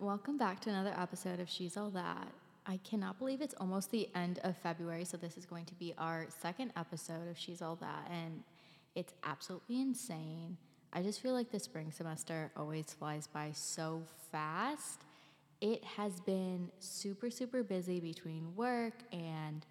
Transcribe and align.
welcome 0.00 0.36
back 0.36 0.60
to 0.60 0.70
another 0.70 0.94
episode 0.98 1.38
of 1.40 1.48
She's 1.48 1.76
All 1.76 1.90
That. 1.90 2.28
I 2.66 2.78
cannot 2.78 3.18
believe 3.18 3.40
it's 3.40 3.54
almost 3.60 3.90
the 3.90 4.08
end 4.14 4.40
of 4.42 4.56
February, 4.56 5.04
so 5.04 5.16
this 5.16 5.36
is 5.36 5.46
going 5.46 5.66
to 5.66 5.74
be 5.74 5.94
our 5.98 6.26
second 6.42 6.72
episode 6.76 7.28
of 7.28 7.38
She's 7.38 7.62
All 7.62 7.76
That, 7.76 8.10
and 8.10 8.42
it's 8.94 9.14
absolutely 9.22 9.80
insane. 9.80 10.56
I 10.92 11.02
just 11.02 11.20
feel 11.20 11.32
like 11.32 11.50
the 11.52 11.60
spring 11.60 11.92
semester 11.92 12.50
always 12.56 12.94
flies 12.98 13.26
by 13.26 13.50
so 13.52 14.02
fast. 14.32 15.02
It 15.60 15.84
has 15.84 16.20
been 16.20 16.70
super, 16.80 17.30
super 17.30 17.62
busy 17.62 18.00
between 18.00 18.54
work 18.56 18.94
and 19.12 19.64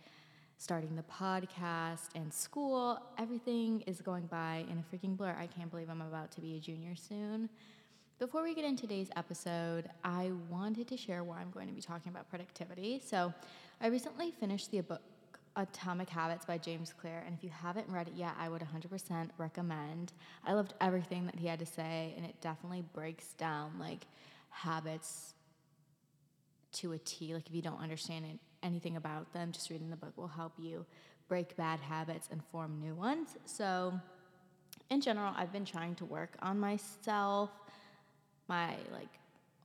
starting 0.58 0.96
the 0.96 1.04
podcast 1.04 2.10
and 2.16 2.34
school. 2.34 2.98
Everything 3.18 3.82
is 3.88 4.02
going 4.02 4.28
by 4.28 4.64
in 4.70 4.78
a 4.78 4.96
freaking 4.96 5.18
blur. 5.18 5.36
I 5.38 5.48
can't 5.48 5.70
believe 5.70 5.90
I'm 5.90 6.02
about 6.02 6.32
to 6.34 6.42
be 6.42 6.56
a 6.56 6.60
junior 6.60 6.96
soon. 6.96 7.50
Before 8.20 8.44
we 8.44 8.54
get 8.54 8.64
into 8.64 8.84
today's 8.84 9.10
episode, 9.16 9.90
I 10.04 10.32
wanted 10.48 10.88
to 10.90 10.98
share 10.98 11.24
why 11.24 11.42
I'm 11.42 11.50
going 11.50 11.68
to 11.68 11.74
be 11.74 11.82
talking 11.82 12.12
about 12.12 12.30
productivity. 12.30 13.02
So, 13.04 13.34
I 13.82 13.88
recently 13.88 14.30
finished 14.30 14.70
the 14.70 14.82
book 14.82 15.02
Atomic 15.56 16.10
Habits 16.10 16.46
by 16.46 16.60
James 16.60 16.94
Clear, 16.94 17.24
and 17.26 17.36
if 17.36 17.44
you 17.44 17.50
haven't 17.50 17.90
read 17.90 18.08
it 18.08 18.14
yet, 18.16 18.36
I 18.40 18.50
would 18.50 18.62
100% 18.62 19.30
recommend. 19.40 20.14
I 20.46 20.54
loved 20.54 20.76
everything 20.80 21.26
that 21.26 21.36
he 21.36 21.48
had 21.48 21.58
to 21.60 21.66
say, 21.66 22.14
and 22.16 22.24
it 22.24 22.40
definitely 22.40 22.84
breaks 22.94 23.34
down 23.34 23.80
like 23.80 24.06
habits 24.52 25.34
to 26.74 26.94
a 26.94 27.00
T. 27.00 27.34
Like, 27.34 27.48
if 27.48 27.56
you 27.56 27.64
don't 27.64 27.82
understand 27.82 28.26
it, 28.26 28.40
anything 28.62 28.96
about 28.96 29.34
them, 29.34 29.52
just 29.52 29.72
reading 29.72 29.90
the 29.90 29.98
book 29.98 30.14
will 30.16 30.28
help 30.28 30.54
you 30.60 30.86
break 31.28 31.58
bad 31.58 31.80
habits 31.80 32.30
and 32.32 32.44
form 32.52 32.80
new 32.80 32.94
ones. 32.94 33.36
So, 33.46 34.00
in 34.92 35.02
general, 35.02 35.34
I've 35.36 35.52
been 35.52 35.66
trying 35.66 35.96
to 35.96 36.06
work 36.06 36.38
on 36.42 36.60
myself 36.60 37.50
my 38.48 38.76
like 38.92 39.10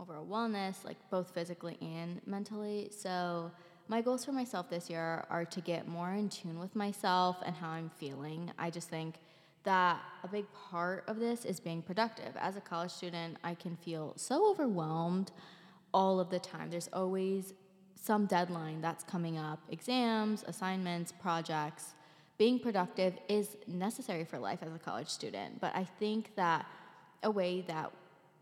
overall 0.01 0.27
wellness, 0.27 0.85
like 0.85 0.97
both 1.11 1.31
physically 1.31 1.77
and 1.81 2.21
mentally. 2.27 2.91
So 2.97 3.51
my 3.89 4.01
goals 4.01 4.25
for 4.25 4.33
myself 4.33 4.69
this 4.69 4.91
year 4.91 5.25
are 5.31 5.45
to 5.47 5.61
get 5.61 5.89
more 5.89 6.13
in 6.13 6.29
tune 6.29 6.59
with 6.59 6.77
myself 6.77 7.39
and 7.45 7.57
how 7.57 7.71
I'm 7.71 7.91
feeling. 7.91 8.53
I 8.59 8.71
just 8.71 8.89
think 8.89 9.17
that 9.65 10.01
a 10.23 10.29
big 10.29 10.47
part 10.71 11.05
of 11.09 11.19
this 11.19 11.45
is 11.45 11.59
being 11.59 11.83
productive. 11.83 12.37
As 12.39 12.57
a 12.57 12.61
college 12.61 12.91
student, 12.91 13.37
I 13.43 13.55
can 13.55 13.77
feel 13.77 14.13
so 14.17 14.51
overwhelmed 14.51 15.33
all 15.93 16.21
of 16.21 16.31
the 16.31 16.39
time. 16.39 16.71
There's 16.71 16.89
always 16.93 17.55
some 17.95 18.27
deadline 18.27 18.81
that's 18.81 19.05
coming 19.05 19.39
up 19.39 19.59
exams, 19.71 20.45
assignments, 20.47 21.13
projects. 21.13 21.95
Being 22.39 22.61
productive 22.61 23.15
is 23.29 23.57
necessary 23.67 24.25
for 24.25 24.39
life 24.39 24.61
as 24.63 24.73
a 24.73 24.79
college 24.79 25.09
student, 25.09 25.61
but 25.61 25.75
I 25.75 25.85
think 25.85 26.37
that 26.37 26.67
a 27.25 27.31
way 27.31 27.63
that 27.67 27.91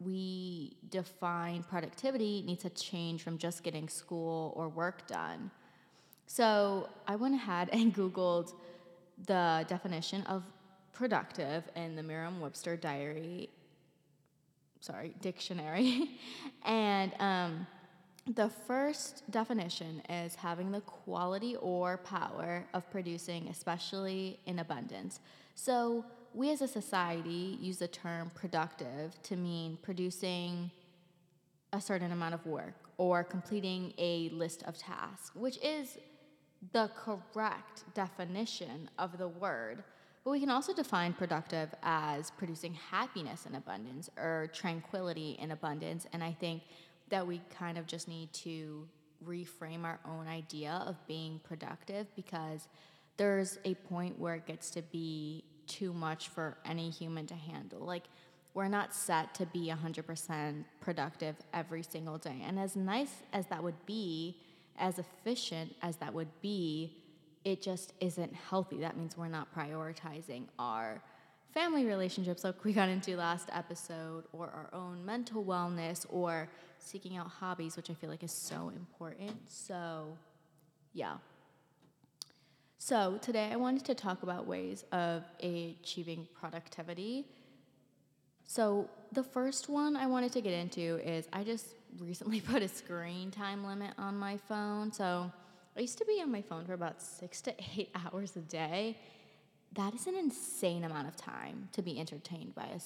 we 0.00 0.77
define 0.91 1.62
productivity 1.62 2.42
needs 2.47 2.62
to 2.62 2.70
change 2.70 3.22
from 3.22 3.39
just 3.39 3.62
getting 3.62 3.89
school 3.89 4.53
or 4.56 4.69
work 4.69 5.06
done. 5.06 5.50
So 6.27 6.88
I 7.06 7.16
went 7.16 7.34
ahead 7.34 7.70
and 7.72 7.94
Googled 7.94 8.53
the 9.27 9.64
definition 9.69 10.22
of 10.22 10.42
productive 10.92 11.64
in 11.75 11.97
the 11.97 12.03
Merriam 12.03 12.41
Webster 12.41 12.77
Diary, 12.77 13.48
sorry, 14.80 15.14
dictionary. 15.20 16.19
and 16.64 17.12
um, 17.20 17.66
the 18.34 18.48
first 18.48 19.31
definition 19.31 20.03
is 20.08 20.34
having 20.34 20.72
the 20.72 20.81
quality 20.81 21.56
or 21.56 21.98
power 21.98 22.66
of 22.75 22.91
producing, 22.91 23.48
especially 23.48 24.41
in 24.47 24.58
abundance. 24.58 25.20
So 25.55 26.05
we 26.36 26.50
as 26.50 26.60
a 26.60 26.68
society 26.68 27.56
use 27.62 27.78
the 27.78 27.88
term 27.88 28.30
productive 28.34 29.20
to 29.22 29.36
mean 29.36 29.78
producing 29.80 30.70
a 31.72 31.80
certain 31.80 32.12
amount 32.12 32.34
of 32.34 32.44
work 32.44 32.74
or 32.98 33.24
completing 33.24 33.94
a 33.97 34.28
list 34.28 34.62
of 34.64 34.76
tasks, 34.76 35.34
which 35.34 35.58
is 35.64 35.96
the 36.72 36.91
correct 36.94 37.84
definition 37.94 38.91
of 38.98 39.16
the 39.16 39.28
word. 39.28 39.82
But 40.25 40.30
we 40.32 40.41
can 40.41 40.50
also 40.50 40.75
define 40.75 41.14
productive 41.14 41.75
as 41.82 42.30
producing 42.32 42.75
happiness 42.75 43.46
in 43.46 43.54
abundance 43.54 44.10
or 44.19 44.50
tranquility 44.52 45.38
in 45.41 45.52
abundance. 45.52 46.06
And 46.12 46.22
I 46.22 46.32
think 46.32 46.64
that 47.08 47.26
we 47.26 47.41
kind 47.58 47.78
of 47.78 47.86
just 47.86 48.08
need 48.08 48.30
to 48.34 48.86
reframe 49.26 49.84
our 49.84 50.00
own 50.06 50.26
idea 50.28 50.82
of 50.86 50.96
being 51.06 51.41
productive 51.44 52.14
because 52.14 52.69
there's 53.16 53.58
a 53.64 53.75
point 53.75 54.19
where 54.19 54.34
it 54.34 54.46
gets 54.46 54.70
to 54.72 54.82
be 54.82 55.42
too 55.66 55.93
much 55.93 56.28
for 56.28 56.56
any 56.65 56.91
human 56.91 57.27
to 57.27 57.34
handle. 57.34 57.81
Like, 57.81 58.04
we're 58.54 58.69
not 58.69 58.94
set 58.94 59.34
to 59.34 59.47
be 59.47 59.71
100% 59.71 60.65
productive 60.81 61.37
every 61.53 61.82
single 61.82 62.16
day. 62.16 62.43
And 62.47 62.59
as 62.59 62.75
nice 62.75 63.12
as 63.32 63.47
that 63.47 63.62
would 63.62 63.84
be, 63.84 64.38
as 64.78 64.99
efficient 64.99 65.75
as 65.82 65.97
that 65.97 66.15
would 66.15 66.31
be, 66.41 66.97
it 67.44 67.62
just 67.62 67.93
isn't 68.00 68.34
healthy. 68.34 68.78
That 68.78 68.97
means 68.97 69.16
we're 69.16 69.28
not 69.28 69.55
prioritizing 69.55 70.44
our 70.59 71.03
family 71.53 71.84
relationships 71.84 72.44
like 72.44 72.65
we 72.65 72.72
got 72.72 72.88
into 72.88 73.16
last 73.16 73.49
episode, 73.53 74.25
or 74.32 74.47
our 74.47 74.69
own 74.72 75.05
mental 75.05 75.44
wellness, 75.44 76.05
or 76.09 76.49
seeking 76.78 77.16
out 77.16 77.28
hobbies, 77.28 77.76
which 77.76 77.88
I 77.88 77.94
feel 77.94 78.10
like 78.10 78.22
is 78.22 78.32
so 78.32 78.71
important. 78.75 79.37
So, 79.49 80.16
yeah. 80.93 81.16
So, 82.78 83.19
today 83.22 83.48
I 83.50 83.56
wanted 83.56 83.87
to 83.87 83.94
talk 83.94 84.22
about 84.22 84.47
ways 84.47 84.84
of 84.92 85.25
achieving 85.41 86.28
productivity. 86.38 87.25
So, 88.44 88.88
the 89.12 89.22
first 89.22 89.70
one 89.70 89.97
I 89.97 90.06
wanted 90.06 90.32
to 90.32 90.42
get 90.42 90.53
into 90.53 91.00
is 91.03 91.26
I 91.32 91.42
just 91.42 91.69
recently 91.98 92.41
put 92.53 92.62
a 92.62 92.69
screen 92.69 93.31
time 93.31 93.64
limit 93.64 93.92
on 93.97 94.16
my 94.16 94.37
phone. 94.37 94.92
So, 94.92 95.32
I 95.76 95.81
used 95.81 95.98
to 95.98 96.04
be 96.04 96.20
on 96.22 96.31
my 96.31 96.42
phone 96.42 96.66
for 96.66 96.75
about 96.75 97.00
six 97.03 97.41
to 97.42 97.54
eight 97.76 97.91
hours 98.12 98.37
a 98.37 98.41
day. 98.41 98.98
That 99.72 99.94
is 99.94 100.06
an 100.06 100.14
insane 100.14 100.84
amount 100.84 101.08
of 101.08 101.16
time 101.16 101.70
to 101.72 101.82
be 101.82 101.98
entertained 101.98 102.54
by 102.54 102.66
a 102.66 102.81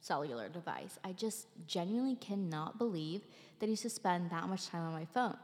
cellular 0.00 0.48
device. 0.48 0.98
I 1.04 1.12
just 1.12 1.46
genuinely 1.68 2.16
cannot 2.16 2.78
believe 2.78 3.22
that 3.60 3.66
I 3.66 3.70
used 3.70 3.82
to 3.82 3.90
spend 3.90 4.30
that 4.30 4.48
much 4.48 4.66
time 4.68 4.82
on 4.82 4.92
my 4.92 5.06
phone. 5.06 5.36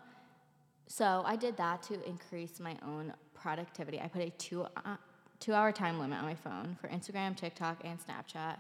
So, 0.88 1.22
I 1.24 1.36
did 1.36 1.56
that 1.56 1.84
to 1.84 2.04
increase 2.06 2.58
my 2.58 2.76
own 2.84 3.14
productivity. 3.42 4.00
I 4.00 4.08
put 4.08 4.22
a 4.22 4.30
two 4.30 4.66
uh, 4.76 4.96
two 5.40 5.52
hour 5.52 5.72
time 5.72 5.98
limit 5.98 6.18
on 6.18 6.24
my 6.24 6.34
phone 6.34 6.76
for 6.80 6.88
Instagram, 6.88 7.36
TikTok, 7.36 7.78
and 7.84 7.98
Snapchat. 7.98 8.56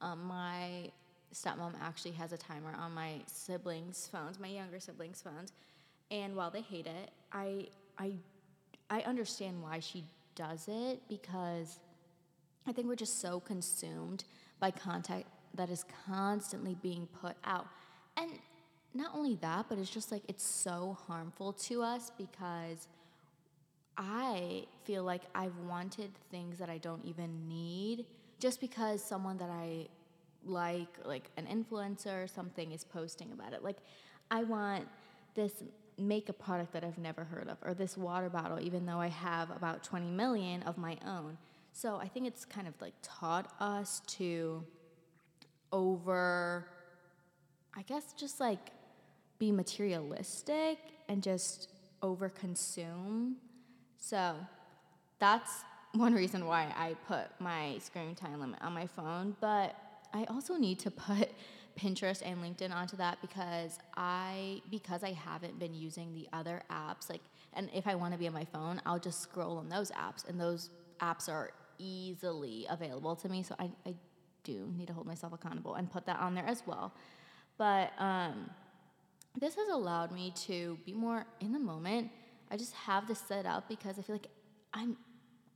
Um, 0.00 0.24
my 0.24 0.90
stepmom 1.34 1.74
actually 1.82 2.12
has 2.12 2.32
a 2.32 2.36
timer 2.36 2.74
on 2.78 2.92
my 2.92 3.20
siblings' 3.26 4.08
phones, 4.10 4.38
my 4.38 4.48
younger 4.48 4.78
siblings' 4.78 5.22
phones, 5.22 5.52
and 6.10 6.36
while 6.36 6.50
they 6.50 6.60
hate 6.60 6.86
it, 6.86 7.10
I 7.32 7.66
I 7.98 8.12
I 8.88 9.00
understand 9.00 9.62
why 9.62 9.80
she 9.80 10.04
does 10.34 10.68
it 10.68 11.00
because 11.08 11.78
I 12.66 12.72
think 12.72 12.86
we're 12.86 12.94
just 12.94 13.20
so 13.20 13.40
consumed 13.40 14.24
by 14.60 14.70
content 14.70 15.26
that 15.54 15.68
is 15.68 15.84
constantly 16.06 16.76
being 16.80 17.08
put 17.20 17.36
out. 17.44 17.66
And 18.16 18.30
not 18.94 19.10
only 19.14 19.36
that, 19.36 19.66
but 19.68 19.78
it's 19.78 19.90
just 19.90 20.12
like 20.12 20.22
it's 20.28 20.44
so 20.44 20.96
harmful 21.06 21.52
to 21.54 21.82
us 21.82 22.10
because 22.16 22.88
I 23.96 24.64
feel 24.84 25.04
like 25.04 25.22
I've 25.34 25.56
wanted 25.68 26.10
things 26.30 26.58
that 26.58 26.70
I 26.70 26.78
don't 26.78 27.04
even 27.04 27.48
need 27.48 28.06
just 28.38 28.60
because 28.60 29.02
someone 29.04 29.36
that 29.38 29.50
I 29.50 29.86
like, 30.44 30.88
like 31.04 31.30
an 31.36 31.46
influencer 31.46 32.24
or 32.24 32.26
something, 32.26 32.72
is 32.72 32.84
posting 32.84 33.32
about 33.32 33.52
it. 33.52 33.62
Like, 33.62 33.76
I 34.30 34.42
want 34.44 34.88
this 35.34 35.52
makeup 35.98 36.38
product 36.38 36.72
that 36.72 36.84
I've 36.84 36.98
never 36.98 37.24
heard 37.24 37.48
of, 37.48 37.58
or 37.62 37.74
this 37.74 37.96
water 37.96 38.28
bottle, 38.28 38.58
even 38.60 38.86
though 38.86 38.98
I 38.98 39.08
have 39.08 39.50
about 39.50 39.84
20 39.84 40.10
million 40.10 40.62
of 40.64 40.78
my 40.78 40.96
own. 41.06 41.38
So 41.72 41.96
I 41.96 42.08
think 42.08 42.26
it's 42.26 42.44
kind 42.44 42.66
of 42.66 42.74
like 42.80 42.94
taught 43.02 43.52
us 43.60 44.00
to 44.18 44.64
over, 45.72 46.66
I 47.76 47.82
guess, 47.82 48.12
just 48.12 48.40
like 48.40 48.70
be 49.38 49.52
materialistic 49.52 50.78
and 51.08 51.22
just 51.22 51.70
over 52.02 52.28
consume 52.28 53.36
so 54.02 54.34
that's 55.20 55.62
one 55.92 56.12
reason 56.12 56.44
why 56.46 56.74
I 56.76 56.96
put 57.06 57.28
my 57.38 57.78
screen 57.78 58.16
time 58.16 58.40
limit 58.40 58.60
on 58.60 58.72
my 58.72 58.88
phone. 58.88 59.36
But 59.40 59.76
I 60.12 60.24
also 60.24 60.56
need 60.56 60.80
to 60.80 60.90
put 60.90 61.30
Pinterest 61.78 62.20
and 62.24 62.42
LinkedIn 62.42 62.74
onto 62.74 62.96
that 62.96 63.18
because 63.22 63.78
I 63.96 64.60
because 64.70 65.04
I 65.04 65.12
haven't 65.12 65.58
been 65.58 65.72
using 65.72 66.12
the 66.12 66.28
other 66.32 66.62
apps 66.70 67.08
like 67.08 67.22
and 67.54 67.70
if 67.72 67.86
I 67.86 67.94
want 67.94 68.12
to 68.12 68.18
be 68.18 68.26
on 68.26 68.34
my 68.34 68.44
phone, 68.44 68.82
I'll 68.84 68.98
just 68.98 69.20
scroll 69.20 69.58
on 69.58 69.68
those 69.68 69.90
apps 69.92 70.28
and 70.28 70.38
those 70.38 70.70
apps 71.00 71.28
are 71.28 71.50
easily 71.78 72.66
available 72.68 73.14
to 73.16 73.28
me. 73.28 73.42
So 73.44 73.54
I, 73.58 73.70
I 73.86 73.94
do 74.42 74.68
need 74.76 74.88
to 74.88 74.92
hold 74.92 75.06
myself 75.06 75.32
accountable 75.32 75.76
and 75.76 75.90
put 75.90 76.06
that 76.06 76.18
on 76.18 76.34
there 76.34 76.46
as 76.46 76.62
well. 76.66 76.92
But 77.56 77.92
um, 77.98 78.50
this 79.38 79.54
has 79.54 79.68
allowed 79.68 80.10
me 80.10 80.32
to 80.46 80.76
be 80.84 80.92
more 80.92 81.24
in 81.40 81.52
the 81.52 81.58
moment 81.60 82.10
I 82.52 82.56
just 82.58 82.74
have 82.74 83.08
this 83.08 83.18
set 83.18 83.46
up 83.46 83.66
because 83.66 83.98
I 83.98 84.02
feel 84.02 84.16
like 84.16 84.28
I'm 84.74 84.98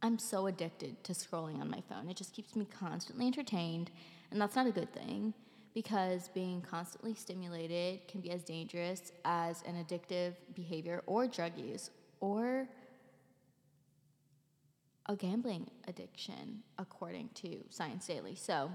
I'm 0.02 0.18
so 0.18 0.46
addicted 0.46 1.02
to 1.04 1.12
scrolling 1.12 1.60
on 1.60 1.70
my 1.70 1.82
phone. 1.88 2.08
It 2.08 2.16
just 2.16 2.34
keeps 2.34 2.56
me 2.56 2.66
constantly 2.66 3.26
entertained, 3.26 3.90
and 4.30 4.40
that's 4.40 4.56
not 4.56 4.66
a 4.66 4.70
good 4.70 4.92
thing 4.94 5.34
because 5.74 6.28
being 6.28 6.62
constantly 6.62 7.14
stimulated 7.14 8.06
can 8.08 8.22
be 8.22 8.30
as 8.30 8.42
dangerous 8.44 9.12
as 9.26 9.62
an 9.66 9.74
addictive 9.84 10.34
behavior 10.54 11.02
or 11.06 11.26
drug 11.26 11.52
use 11.58 11.90
or 12.20 12.66
a 15.06 15.16
gambling 15.16 15.70
addiction, 15.88 16.62
according 16.78 17.28
to 17.34 17.58
Science 17.68 18.06
Daily. 18.06 18.34
So 18.34 18.70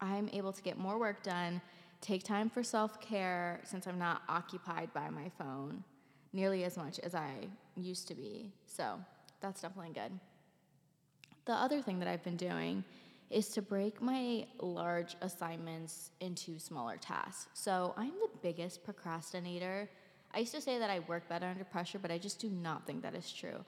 I'm 0.00 0.28
able 0.32 0.52
to 0.52 0.62
get 0.62 0.76
more 0.76 0.98
work 0.98 1.22
done, 1.22 1.60
take 2.00 2.24
time 2.24 2.50
for 2.50 2.64
self 2.64 3.00
care 3.00 3.60
since 3.62 3.86
I'm 3.86 3.98
not 3.98 4.22
occupied 4.28 4.92
by 4.92 5.08
my 5.08 5.30
phone 5.38 5.84
nearly 6.32 6.64
as 6.64 6.76
much 6.76 6.98
as 7.00 7.14
I 7.14 7.48
used 7.76 8.08
to 8.08 8.14
be. 8.14 8.52
So 8.66 8.98
that's 9.40 9.62
definitely 9.62 9.92
good. 9.92 10.12
The 11.44 11.52
other 11.52 11.80
thing 11.80 11.98
that 12.00 12.08
I've 12.08 12.24
been 12.24 12.36
doing 12.36 12.84
is 13.30 13.48
to 13.50 13.62
break 13.62 14.00
my 14.00 14.46
large 14.60 15.16
assignments 15.20 16.10
into 16.20 16.58
smaller 16.58 16.96
tasks. 16.96 17.48
So 17.54 17.94
I'm 17.96 18.12
the 18.20 18.30
biggest 18.42 18.84
procrastinator. 18.84 19.88
I 20.32 20.40
used 20.40 20.54
to 20.54 20.60
say 20.60 20.78
that 20.78 20.90
I 20.90 21.00
work 21.00 21.28
better 21.28 21.46
under 21.46 21.64
pressure, 21.64 21.98
but 21.98 22.10
I 22.10 22.18
just 22.18 22.40
do 22.40 22.48
not 22.48 22.86
think 22.86 23.02
that 23.02 23.14
is 23.14 23.32
true. 23.32 23.64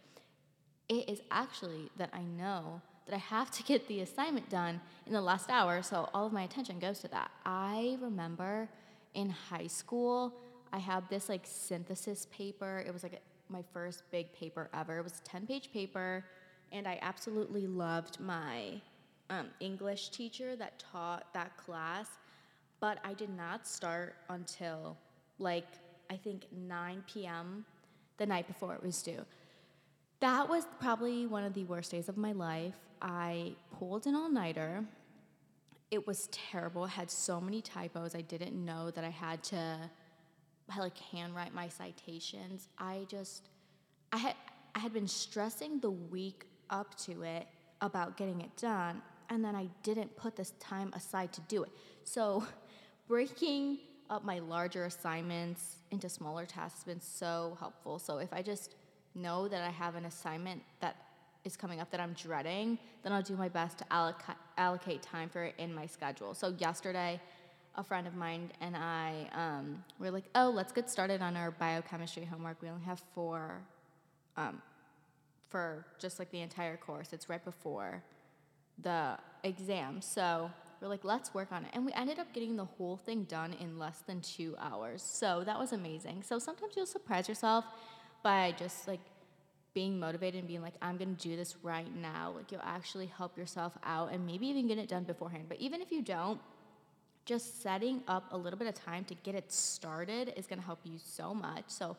It 0.89 1.09
is 1.09 1.21
actually 1.31 1.91
that 1.97 2.11
I 2.13 2.23
know 2.23 2.81
that 3.07 3.15
I 3.15 3.19
have 3.19 3.51
to 3.53 3.63
get 3.63 3.89
the 3.89 4.01
assignment 4.01 4.49
done 4.51 4.81
in 5.07 5.13
the 5.13 5.21
last 5.21 5.51
hour, 5.51 5.83
so 5.83 6.09
all 6.13 6.27
of 6.27 6.33
my 6.33 6.43
attention 6.43 6.79
goes 6.79 7.01
to 7.01 7.09
that. 7.09 7.31
I 7.45 7.97
remember 8.01 8.69
in 9.15 9.31
high 9.31 9.67
school, 9.67 10.35
I 10.73 10.79
had 10.79 11.09
this 11.09 11.29
like 11.29 11.43
synthesis 11.45 12.27
paper. 12.31 12.83
It 12.87 12.93
was 12.93 13.03
like 13.03 13.21
my 13.49 13.63
first 13.73 14.03
big 14.11 14.33
paper 14.33 14.69
ever. 14.75 14.99
It 14.99 15.05
was 15.05 15.21
a 15.25 15.29
10 15.29 15.47
page 15.47 15.73
paper, 15.73 16.25
and 16.73 16.87
I 16.87 16.99
absolutely 17.03 17.67
loved 17.67 18.21
my 18.21 18.81
um, 19.31 19.49
English 19.61 20.11
teacher 20.11 20.57
that 20.57 20.79
taught 20.79 21.33
that 21.35 21.57
class, 21.57 22.09
but 22.81 22.99
I 23.05 23.15
did 23.15 23.31
not 23.31 23.67
start 23.67 24.17
until 24.29 24.97
like 25.39 25.67
I 26.11 26.17
think 26.17 26.47
9 26.53 27.05
p.m. 27.13 27.65
the 28.17 28.27
night 28.27 28.47
before 28.47 28.75
it 28.75 28.83
was 28.83 29.03
due. 29.03 29.25
That 30.21 30.49
was 30.49 30.65
probably 30.81 31.27
one 31.27 31.45
of 31.45 31.55
the 31.55 31.65
worst 31.65 31.91
days 31.91 32.09
of 32.09 32.17
my 32.17 32.33
life. 32.33 32.75
I 33.01 33.53
pulled 33.79 34.07
an 34.07 34.15
all 34.15 34.31
nighter. 34.31 34.85
It 35.91 36.07
was 36.07 36.29
terrible. 36.29 36.87
It 36.87 36.91
had 36.91 37.11
so 37.11 37.41
many 37.41 37.63
typos. 37.63 38.15
I 38.15 38.23
didn't 38.23 38.53
know 38.53 38.91
that 38.91 39.05
I 39.05 39.11
had 39.11 39.43
to 39.45 39.79
like 40.77 40.99
handwrite 40.99 41.55
my 41.55 41.69
citations. 41.69 42.69
I 42.79 43.07
just 43.09 43.49
I 44.13 44.19
had 44.19 44.35
I 44.75 44.81
had 44.81 44.93
been 44.93 45.09
stressing 45.09 45.81
the 45.81 45.91
week 45.91 46.45
up 46.71 46.95
to 47.07 47.23
it 47.23 47.47
about 47.81 48.17
getting 48.17 48.41
it 48.41 48.55
done 48.57 49.01
and 49.31 49.45
then 49.45 49.55
I 49.55 49.69
didn't 49.83 50.15
put 50.17 50.37
this 50.37 50.53
time 50.59 50.93
aside 50.95 51.33
to 51.35 51.41
do 51.43 51.63
it. 51.63 51.71
So, 52.05 52.45
breaking 53.07 53.79
up 54.11 54.25
my 54.25 54.39
larger 54.39 54.85
assignments 54.85 55.77
into 55.91 56.09
smaller 56.09 56.47
tasks 56.47 56.81
has 56.81 56.85
been 56.85 57.01
so 57.01 57.57
helpful. 57.59 57.99
So, 57.99 58.19
if 58.19 58.33
I 58.33 58.43
just 58.43 58.77
know 59.15 59.49
that 59.49 59.63
I 59.63 59.71
have 59.71 59.95
an 59.95 60.07
assignment 60.07 60.63
that 60.81 60.97
is 61.45 61.57
coming 61.57 61.81
up 61.81 61.91
that 61.91 62.01
I'm 62.01 62.15
dreading, 62.15 62.79
then 63.03 63.13
I'll 63.13 63.23
do 63.23 63.37
my 63.37 63.49
best 63.49 63.79
to 63.79 63.85
alloc- 63.91 64.37
allocate 64.57 65.03
time 65.03 65.29
for 65.29 65.45
it 65.45 65.55
in 65.59 65.75
my 65.75 65.87
schedule. 65.87 66.35
So, 66.35 66.55
yesterday, 66.59 67.21
a 67.79 67.85
friend 67.85 68.07
of 68.09 68.15
mine 68.17 68.51
and 68.61 68.77
I 68.77 69.29
um, 69.33 69.85
were 70.01 70.11
like, 70.11 70.25
oh, 70.35 70.51
let's 70.51 70.73
get 70.73 70.91
started 70.91 71.23
on 71.23 71.37
our 71.37 71.53
biochemistry 71.53 72.25
homework. 72.25 72.61
We 72.61 72.69
only 72.69 72.85
have 72.85 73.01
four 73.15 73.63
um, 74.37 74.61
for 75.49 75.87
just 75.99 76.19
like 76.19 76.31
the 76.33 76.41
entire 76.41 76.77
course. 76.77 77.13
It's 77.13 77.29
right 77.29 77.43
before 77.43 78.03
the 78.83 79.17
exam. 79.45 80.03
So 80.03 80.51
we're 80.81 80.89
like, 80.89 81.05
let's 81.05 81.33
work 81.33 81.53
on 81.53 81.65
it. 81.65 81.71
And 81.73 81.87
we 81.87 81.93
ended 81.93 82.19
up 82.19 82.33
getting 82.35 82.57
the 82.57 82.65
whole 82.65 82.97
thing 82.97 83.25
done 83.25 83.55
in 83.61 83.79
less 83.79 84.03
than 84.07 84.21
two 84.23 84.57
hours. 84.59 85.01
So 85.01 85.45
that 85.47 85.57
was 85.57 85.73
amazing. 85.73 86.25
So 86.25 86.41
sometimes 86.41 86.75
you'll 86.77 86.85
surprise 86.87 87.29
yourself 87.29 87.65
by 88.25 88.55
just 88.59 88.89
like 88.89 89.01
being 89.73 90.01
motivated 90.01 90.41
and 90.41 90.49
being 90.49 90.63
like, 90.63 90.75
I'm 90.83 90.97
gonna 90.97 91.13
do 91.13 91.37
this 91.37 91.55
right 91.63 91.95
now. 91.95 92.33
Like 92.35 92.51
you'll 92.51 92.61
actually 92.65 93.07
help 93.07 93.39
yourself 93.39 93.79
out 93.85 94.13
and 94.13 94.27
maybe 94.27 94.49
even 94.49 94.67
get 94.67 94.79
it 94.79 94.89
done 94.89 95.05
beforehand. 95.05 95.45
But 95.49 95.59
even 95.61 95.81
if 95.81 95.93
you 95.93 96.03
don't, 96.03 96.41
just 97.29 97.63
setting 97.63 98.03
up 98.09 98.25
a 98.31 98.37
little 98.37 98.59
bit 98.59 98.67
of 98.67 98.75
time 98.75 99.05
to 99.05 99.15
get 99.17 99.35
it 99.35 99.53
started 99.53 100.33
is 100.35 100.47
gonna 100.47 100.63
help 100.63 100.81
you 100.83 100.99
so 100.99 101.35
much. 101.35 101.65
So 101.67 101.95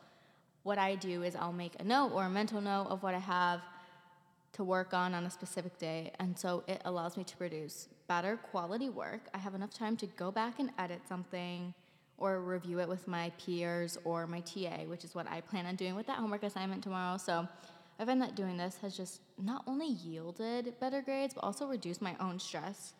what 0.63 0.79
I 0.79 0.95
do 0.95 1.21
is 1.21 1.35
I'll 1.35 1.53
make 1.53 1.73
a 1.79 1.83
note 1.83 2.11
or 2.15 2.23
a 2.23 2.29
mental 2.29 2.59
note 2.59 2.87
of 2.89 3.03
what 3.03 3.13
I 3.13 3.19
have 3.19 3.61
to 4.53 4.63
work 4.63 4.91
on 4.91 5.13
on 5.13 5.25
a 5.25 5.29
specific 5.29 5.77
day. 5.77 6.11
And 6.17 6.37
so 6.37 6.63
it 6.67 6.81
allows 6.83 7.15
me 7.15 7.23
to 7.25 7.37
produce 7.37 7.89
better 8.07 8.37
quality 8.37 8.89
work. 8.89 9.21
I 9.31 9.37
have 9.37 9.53
enough 9.53 9.71
time 9.71 9.95
to 9.97 10.07
go 10.07 10.31
back 10.31 10.57
and 10.57 10.71
edit 10.79 11.01
something 11.07 11.75
or 12.17 12.41
review 12.41 12.79
it 12.79 12.89
with 12.89 13.07
my 13.07 13.31
peers 13.37 13.99
or 14.05 14.25
my 14.25 14.39
TA, 14.41 14.85
which 14.87 15.03
is 15.03 15.13
what 15.13 15.27
I 15.29 15.41
plan 15.41 15.67
on 15.67 15.75
doing 15.75 15.95
with 15.95 16.07
that 16.07 16.17
homework 16.17 16.41
assignment 16.41 16.83
tomorrow. 16.83 17.17
So 17.17 17.47
I 17.99 18.05
find 18.05 18.19
that 18.23 18.35
doing 18.35 18.57
this 18.57 18.77
has 18.81 18.97
just 18.97 19.21
not 19.37 19.63
only 19.67 19.89
yielded 19.89 20.73
better 20.79 21.03
grades, 21.03 21.35
but 21.35 21.43
also 21.43 21.67
reduced 21.67 22.01
my 22.01 22.15
own 22.19 22.39
stress. 22.39 22.93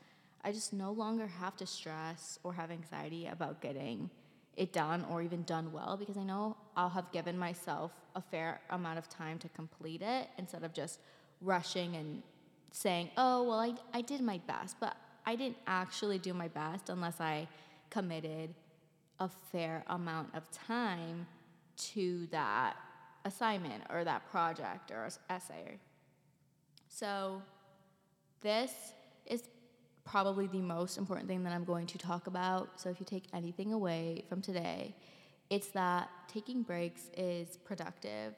I 0.44 0.51
just 0.51 0.74
no 0.74 0.91
longer 0.91 1.27
have 1.27 1.57
to 1.57 1.65
stress 1.65 2.39
or 2.44 2.53
have 2.53 2.71
anxiety 2.71 3.27
about 3.27 3.62
getting 3.62 4.09
it 4.56 4.74
done 4.74 5.06
or 5.09 5.21
even 5.21 5.44
done 5.44 5.71
well 5.71 5.97
because 5.97 6.18
I 6.18 6.24
know 6.24 6.57
I'll 6.75 6.89
have 6.89 7.12
given 7.12 7.38
myself 7.38 7.91
a 8.15 8.21
fair 8.21 8.62
amount 8.69 8.97
of 8.97 9.09
time 9.09 9.38
to 9.39 9.50
complete 9.50 10.01
it 10.01 10.27
instead 10.38 10.63
of 10.63 10.74
just 10.74 11.00
rushing 11.41 11.95
and 11.95 12.21
saying, 12.71 13.09
oh, 13.18 13.44
well, 13.44 13.59
I, 13.59 13.74
I 13.94 14.01
did 14.01 14.21
my 14.21 14.39
best, 14.47 14.75
but 14.80 14.95
I 15.25 15.36
didn't 15.36 15.57
actually 15.68 16.19
do 16.19 16.33
my 16.33 16.47
best 16.47 16.89
unless 16.89 17.19
I 17.19 17.47
committed 17.89 18.53
a 19.19 19.30
fair 19.51 19.83
amount 19.88 20.35
of 20.35 20.50
time 20.51 21.27
to 21.77 22.27
that 22.31 22.75
assignment 23.25 23.83
or 23.89 24.03
that 24.03 24.30
project 24.31 24.92
or 24.92 25.07
essay. 25.30 25.77
So, 26.88 27.42
this 28.42 28.94
is 29.25 29.44
probably 30.09 30.47
the 30.47 30.61
most 30.61 30.97
important 30.97 31.27
thing 31.27 31.44
that 31.44 31.53
I'm 31.53 31.63
going 31.63 31.85
to 31.85 31.97
talk 31.97 32.27
about. 32.27 32.79
So, 32.79 32.89
if 32.89 33.00
you 33.00 33.06
take 33.06 33.25
anything 33.33 33.73
away 33.73 34.23
from 34.27 34.41
today, 34.41 34.95
it's 35.50 35.67
that 35.69 36.09
taking 36.27 36.63
breaks 36.63 37.09
is 37.15 37.57
productive. 37.57 38.33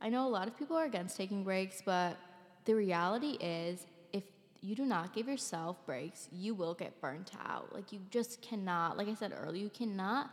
I 0.00 0.10
know 0.10 0.26
a 0.26 0.28
lot 0.28 0.46
of 0.46 0.58
people 0.58 0.76
are 0.76 0.84
against 0.84 1.16
taking 1.16 1.42
breaks, 1.42 1.82
but 1.84 2.18
the 2.66 2.74
reality 2.74 3.38
is, 3.40 3.86
if 4.12 4.24
you 4.60 4.74
do 4.74 4.84
not 4.84 5.14
give 5.14 5.26
yourself 5.26 5.84
breaks, 5.86 6.28
you 6.30 6.54
will 6.54 6.74
get 6.74 7.00
burnt 7.00 7.32
out. 7.46 7.74
Like, 7.74 7.92
you 7.92 8.00
just 8.10 8.42
cannot, 8.42 8.98
like 8.98 9.08
I 9.08 9.14
said 9.14 9.32
earlier, 9.34 9.62
you 9.62 9.70
cannot 9.70 10.30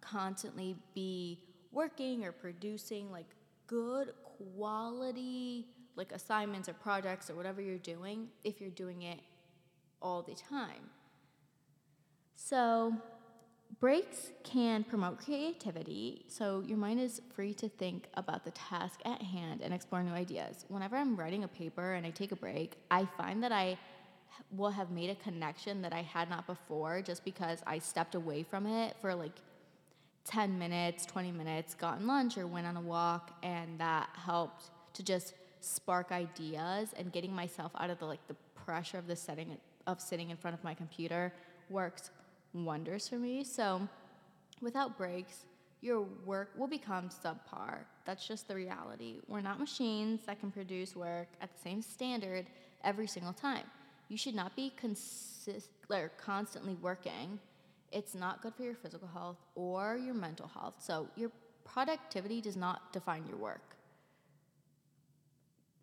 constantly 0.00 0.76
be 0.94 1.38
working 1.70 2.24
or 2.24 2.32
producing 2.32 3.12
like 3.12 3.26
good 3.66 4.12
quality 4.24 5.66
like 5.96 6.12
assignments 6.12 6.68
or 6.68 6.72
projects 6.72 7.28
or 7.28 7.34
whatever 7.34 7.60
you're 7.60 7.76
doing 7.76 8.28
if 8.44 8.60
you're 8.60 8.70
doing 8.70 9.02
it 9.02 9.18
all 10.00 10.22
the 10.22 10.34
time. 10.34 10.90
So, 12.34 12.94
Breaks 13.80 14.32
can 14.42 14.82
promote 14.82 15.24
creativity, 15.24 16.24
so 16.26 16.64
your 16.66 16.78
mind 16.78 16.98
is 16.98 17.22
free 17.32 17.54
to 17.54 17.68
think 17.68 18.08
about 18.14 18.44
the 18.44 18.50
task 18.50 19.00
at 19.04 19.22
hand 19.22 19.60
and 19.62 19.72
explore 19.72 20.02
new 20.02 20.12
ideas. 20.12 20.64
Whenever 20.66 20.96
I'm 20.96 21.14
writing 21.14 21.44
a 21.44 21.48
paper 21.48 21.92
and 21.92 22.04
I 22.04 22.10
take 22.10 22.32
a 22.32 22.36
break, 22.36 22.76
I 22.90 23.06
find 23.16 23.40
that 23.44 23.52
I 23.52 23.78
will 24.50 24.70
have 24.70 24.90
made 24.90 25.10
a 25.10 25.14
connection 25.14 25.80
that 25.82 25.92
I 25.92 26.02
had 26.02 26.28
not 26.28 26.44
before 26.48 27.02
just 27.02 27.24
because 27.24 27.62
I 27.68 27.78
stepped 27.78 28.16
away 28.16 28.42
from 28.42 28.66
it 28.66 28.96
for 29.00 29.14
like 29.14 29.36
10 30.24 30.58
minutes, 30.58 31.06
20 31.06 31.30
minutes, 31.30 31.74
gotten 31.74 32.04
lunch 32.08 32.36
or 32.36 32.48
went 32.48 32.66
on 32.66 32.76
a 32.76 32.80
walk, 32.80 33.30
and 33.44 33.78
that 33.78 34.08
helped 34.14 34.70
to 34.94 35.04
just 35.04 35.34
spark 35.60 36.10
ideas 36.10 36.88
and 36.98 37.12
getting 37.12 37.32
myself 37.32 37.70
out 37.78 37.90
of 37.90 38.00
the 38.00 38.06
like 38.06 38.26
the 38.26 38.36
pressure 38.64 38.98
of 38.98 39.06
the 39.06 39.14
setting 39.14 39.56
of 39.88 40.00
sitting 40.00 40.30
in 40.30 40.36
front 40.36 40.54
of 40.56 40.62
my 40.62 40.74
computer 40.74 41.32
works 41.68 42.10
wonders 42.52 43.08
for 43.08 43.16
me. 43.16 43.42
So 43.42 43.88
without 44.60 44.96
breaks, 44.96 45.46
your 45.80 46.02
work 46.24 46.50
will 46.56 46.68
become 46.68 47.08
subpar. 47.08 47.78
That's 48.04 48.26
just 48.26 48.46
the 48.48 48.54
reality. 48.54 49.20
We're 49.26 49.40
not 49.40 49.58
machines 49.58 50.20
that 50.26 50.38
can 50.40 50.50
produce 50.50 50.94
work 50.94 51.28
at 51.40 51.52
the 51.52 51.60
same 51.60 51.82
standard 51.82 52.46
every 52.84 53.06
single 53.06 53.32
time. 53.32 53.64
You 54.08 54.16
should 54.16 54.34
not 54.34 54.54
be 54.54 54.72
consist- 54.76 55.70
or 55.90 56.10
constantly 56.16 56.74
working. 56.74 57.38
It's 57.90 58.14
not 58.14 58.42
good 58.42 58.54
for 58.54 58.62
your 58.62 58.74
physical 58.74 59.08
health 59.08 59.38
or 59.54 59.96
your 59.96 60.14
mental 60.14 60.48
health. 60.48 60.74
So 60.78 61.08
your 61.16 61.30
productivity 61.64 62.40
does 62.40 62.56
not 62.56 62.92
define 62.92 63.26
your 63.26 63.38
work. 63.38 63.76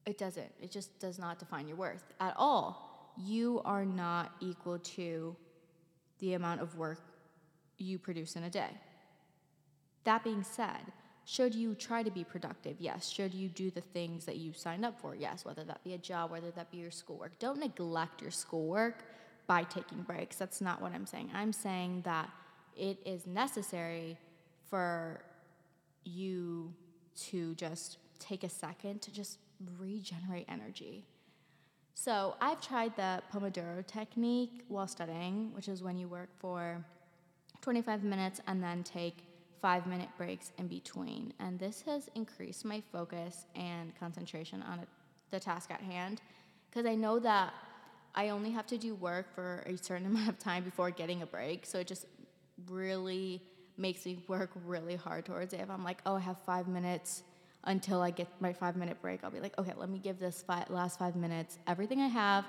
It 0.06 0.18
doesn't. 0.20 0.52
It 0.62 0.72
just 0.72 1.00
does 1.00 1.18
not 1.18 1.40
define 1.40 1.68
your 1.68 1.78
worth 1.78 2.14
at 2.20 2.36
all. 2.38 2.95
You 3.18 3.62
are 3.66 3.86
not 3.86 4.34
equal 4.40 4.80
to 4.80 5.36
the 6.20 6.34
amount 6.34 6.62
of 6.62 6.76
work 6.78 7.00
you 7.78 8.00
produce 8.00 8.36
in 8.36 8.44
a 8.44 8.50
day. 8.50 8.70
That 10.04 10.24
being 10.24 10.44
said, 10.44 10.92
should 11.26 11.56
you 11.56 11.74
try 11.74 12.04
to 12.04 12.12
be 12.12 12.24
productive? 12.24 12.78
Yes. 12.80 13.10
Should 13.10 13.34
you 13.34 13.50
do 13.50 13.72
the 13.72 13.82
things 13.82 14.26
that 14.26 14.38
you 14.38 14.54
signed 14.54 14.86
up 14.86 15.00
for? 15.00 15.16
Yes. 15.16 15.44
Whether 15.44 15.64
that 15.64 15.84
be 15.84 15.94
a 15.94 15.98
job, 15.98 16.30
whether 16.30 16.52
that 16.52 16.72
be 16.72 16.78
your 16.78 16.92
schoolwork. 16.92 17.40
Don't 17.40 17.60
neglect 17.60 18.22
your 18.22 18.32
schoolwork 18.32 19.04
by 19.48 19.64
taking 19.64 20.04
breaks. 20.04 20.36
That's 20.36 20.62
not 20.62 20.82
what 20.82 20.94
I'm 20.94 21.08
saying. 21.08 21.32
I'm 21.34 21.52
saying 21.52 22.04
that 22.06 22.30
it 22.78 23.00
is 23.06 23.26
necessary 23.26 24.18
for 24.70 25.22
you 26.04 26.74
to 27.30 27.56
just 27.56 27.98
take 28.20 28.44
a 28.44 28.50
second 28.50 29.02
to 29.02 29.12
just 29.12 29.40
regenerate 29.80 30.46
energy. 30.48 31.06
So, 31.98 32.36
I've 32.42 32.62
tried 32.62 32.96
the 32.98 33.22
Pomodoro 33.34 33.86
technique 33.88 34.66
while 34.68 34.86
studying, 34.86 35.52
which 35.56 35.70
is 35.70 35.82
when 35.82 35.98
you 35.98 36.10
work 36.10 36.30
for 36.38 36.84
25 37.62 38.04
minutes 38.04 38.42
and 38.48 38.62
then 38.62 38.84
take 38.84 39.24
five 39.62 39.88
minute 39.88 40.10
breaks 40.18 40.52
in 40.58 40.68
between. 40.68 41.34
And 41.40 41.58
this 41.58 41.82
has 41.84 42.10
increased 42.14 42.66
my 42.66 42.84
focus 42.92 43.46
and 43.56 43.98
concentration 43.98 44.62
on 44.62 44.82
the 45.32 45.40
task 45.40 45.72
at 45.72 45.82
hand 45.82 46.22
because 46.70 46.86
I 46.86 46.96
know 46.96 47.18
that 47.20 47.54
I 48.14 48.30
only 48.30 48.52
have 48.52 48.68
to 48.68 48.78
do 48.78 48.94
work 48.94 49.34
for 49.34 49.64
a 49.66 49.78
certain 49.78 50.06
amount 50.12 50.28
of 50.28 50.38
time 50.38 50.66
before 50.66 50.92
getting 50.92 51.22
a 51.22 51.26
break. 51.26 51.66
So 51.66 51.80
it 51.80 51.88
just 51.88 52.06
really 52.70 53.42
makes 53.78 54.06
me 54.06 54.20
work 54.28 54.52
really 54.66 54.98
hard 54.98 55.26
towards 55.26 55.54
it. 55.54 55.62
If 55.62 55.70
I'm 55.72 55.84
like, 55.86 56.02
oh, 56.06 56.16
I 56.16 56.20
have 56.20 56.38
five 56.46 56.68
minutes 56.68 57.24
until 57.66 58.02
I 58.02 58.12
get 58.12 58.28
my 58.40 58.54
five 58.54 58.76
minute 58.76 59.02
break, 59.02 59.24
I'll 59.24 59.32
be 59.32 59.40
like, 59.40 59.58
okay, 59.58 59.74
let 59.76 59.90
me 59.90 60.00
give 60.00 60.20
this 60.20 60.44
last 60.70 61.00
five 61.00 61.16
minutes 61.16 61.60
everything 61.68 62.02
I 62.02 62.08
have, 62.08 62.46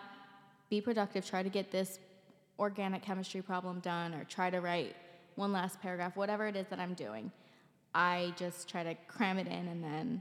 be 0.69 0.81
productive, 0.81 1.27
try 1.27 1.43
to 1.43 1.49
get 1.49 1.71
this 1.71 1.99
organic 2.59 3.03
chemistry 3.03 3.43
problem 3.43 3.81
done, 3.81 4.15
or 4.15 4.25
try 4.25 4.51
to 4.51 4.61
write 4.61 4.97
one 5.37 5.53
last 5.53 5.81
paragraph, 5.81 6.17
whatever 6.17 6.47
it 6.47 6.57
is 6.57 6.67
that 6.69 6.79
I'm 6.79 6.95
doing. 6.95 7.31
I 7.95 8.35
just 8.37 8.69
try 8.69 8.83
to 8.83 8.95
cram 9.09 9.39
it 9.39 9.47
in 9.47 9.69
and 9.69 9.83
then 9.83 10.21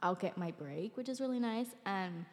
I'll 0.00 0.14
get 0.14 0.36
my 0.36 0.50
break, 0.50 0.96
which 0.96 1.08
is 1.08 1.20
really 1.20 1.40
nice. 1.40 1.68
And 1.86 2.24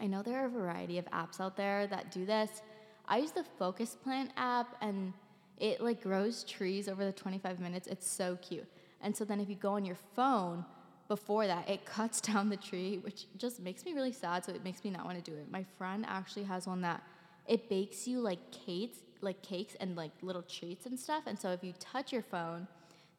I 0.00 0.06
know 0.06 0.22
there 0.22 0.42
are 0.42 0.46
a 0.46 0.50
variety 0.50 0.98
of 0.98 1.04
apps 1.06 1.40
out 1.40 1.56
there 1.56 1.86
that 1.88 2.10
do 2.10 2.24
this. 2.24 2.62
I 3.06 3.18
use 3.18 3.32
the 3.32 3.44
Focus 3.58 3.96
Plant 4.02 4.30
app 4.36 4.76
and 4.80 5.12
it 5.58 5.80
like 5.80 6.02
grows 6.02 6.44
trees 6.44 6.88
over 6.88 7.04
the 7.04 7.12
25 7.12 7.60
minutes. 7.60 7.86
It's 7.86 8.08
so 8.08 8.36
cute. 8.36 8.66
And 9.02 9.14
so 9.14 9.24
then 9.24 9.40
if 9.40 9.48
you 9.48 9.56
go 9.56 9.72
on 9.72 9.84
your 9.84 9.98
phone 10.16 10.64
before 11.14 11.46
that, 11.46 11.68
it 11.68 11.84
cuts 11.84 12.20
down 12.30 12.48
the 12.48 12.56
tree, 12.56 12.98
which 12.98 13.26
just 13.36 13.60
makes 13.60 13.84
me 13.84 13.92
really 13.92 14.12
sad. 14.12 14.44
So 14.44 14.52
it 14.52 14.64
makes 14.64 14.82
me 14.84 14.90
not 14.90 15.04
want 15.04 15.22
to 15.22 15.30
do 15.30 15.36
it. 15.36 15.46
My 15.50 15.64
friend 15.78 16.04
actually 16.08 16.42
has 16.44 16.66
one 16.66 16.80
that 16.80 17.02
it 17.46 17.68
bakes 17.68 18.08
you 18.08 18.18
like 18.18 18.40
cakes, 18.50 18.98
like 19.20 19.40
cakes 19.42 19.76
and 19.80 19.94
like 19.96 20.10
little 20.22 20.42
treats 20.42 20.86
and 20.86 20.98
stuff. 20.98 21.22
And 21.26 21.38
so 21.38 21.50
if 21.50 21.62
you 21.62 21.72
touch 21.78 22.12
your 22.12 22.22
phone, 22.22 22.66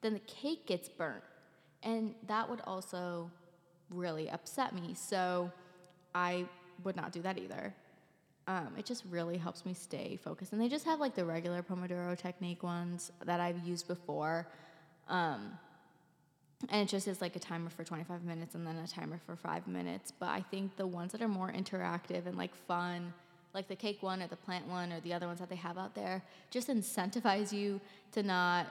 then 0.02 0.14
the 0.14 0.26
cake 0.42 0.68
gets 0.68 0.90
burnt. 0.90 1.24
And 1.84 2.16
that 2.28 2.50
would 2.50 2.62
also 2.68 3.32
really 3.90 4.30
upset 4.30 4.74
me. 4.76 4.94
So 4.94 5.52
I 6.14 6.46
would 6.84 6.98
not 6.98 7.14
do 7.14 7.22
that 7.22 7.38
either. 7.38 7.74
Um, 8.48 8.74
it 8.78 8.86
just 8.86 9.04
really 9.10 9.38
helps 9.38 9.66
me 9.66 9.74
stay 9.74 10.20
focused. 10.22 10.52
And 10.52 10.62
they 10.62 10.68
just 10.68 10.86
have 10.86 11.00
like 11.00 11.16
the 11.16 11.24
regular 11.24 11.64
Pomodoro 11.64 12.18
technique 12.18 12.62
ones 12.62 13.12
that 13.24 13.40
I've 13.40 13.60
used 13.66 13.88
before. 13.88 14.48
Um, 15.08 15.58
and 16.70 16.82
it 16.82 16.88
just 16.92 17.08
is 17.08 17.22
like 17.22 17.36
a 17.36 17.40
timer 17.40 17.70
for 17.70 17.84
25 17.84 18.24
minutes 18.24 18.56
and 18.56 18.66
then 18.66 18.78
a 18.78 18.88
timer 18.88 19.20
for 19.26 19.36
five 19.36 19.68
minutes. 19.68 20.12
But 20.12 20.30
I 20.30 20.42
think 20.42 20.76
the 20.76 20.88
ones 20.88 21.12
that 21.12 21.22
are 21.22 21.28
more 21.28 21.52
interactive 21.52 22.26
and 22.26 22.38
like 22.38 22.56
fun, 22.56 23.14
like 23.54 23.68
the 23.68 23.76
cake 23.76 24.02
one 24.02 24.22
or 24.22 24.28
the 24.28 24.36
plant 24.36 24.68
one 24.68 24.92
or 24.92 25.00
the 25.02 25.14
other 25.14 25.28
ones 25.28 25.40
that 25.40 25.50
they 25.50 25.56
have 25.56 25.78
out 25.78 25.96
there, 25.96 26.24
just 26.52 26.68
incentivize 26.68 27.52
you 27.52 27.80
to 28.14 28.24
not 28.24 28.68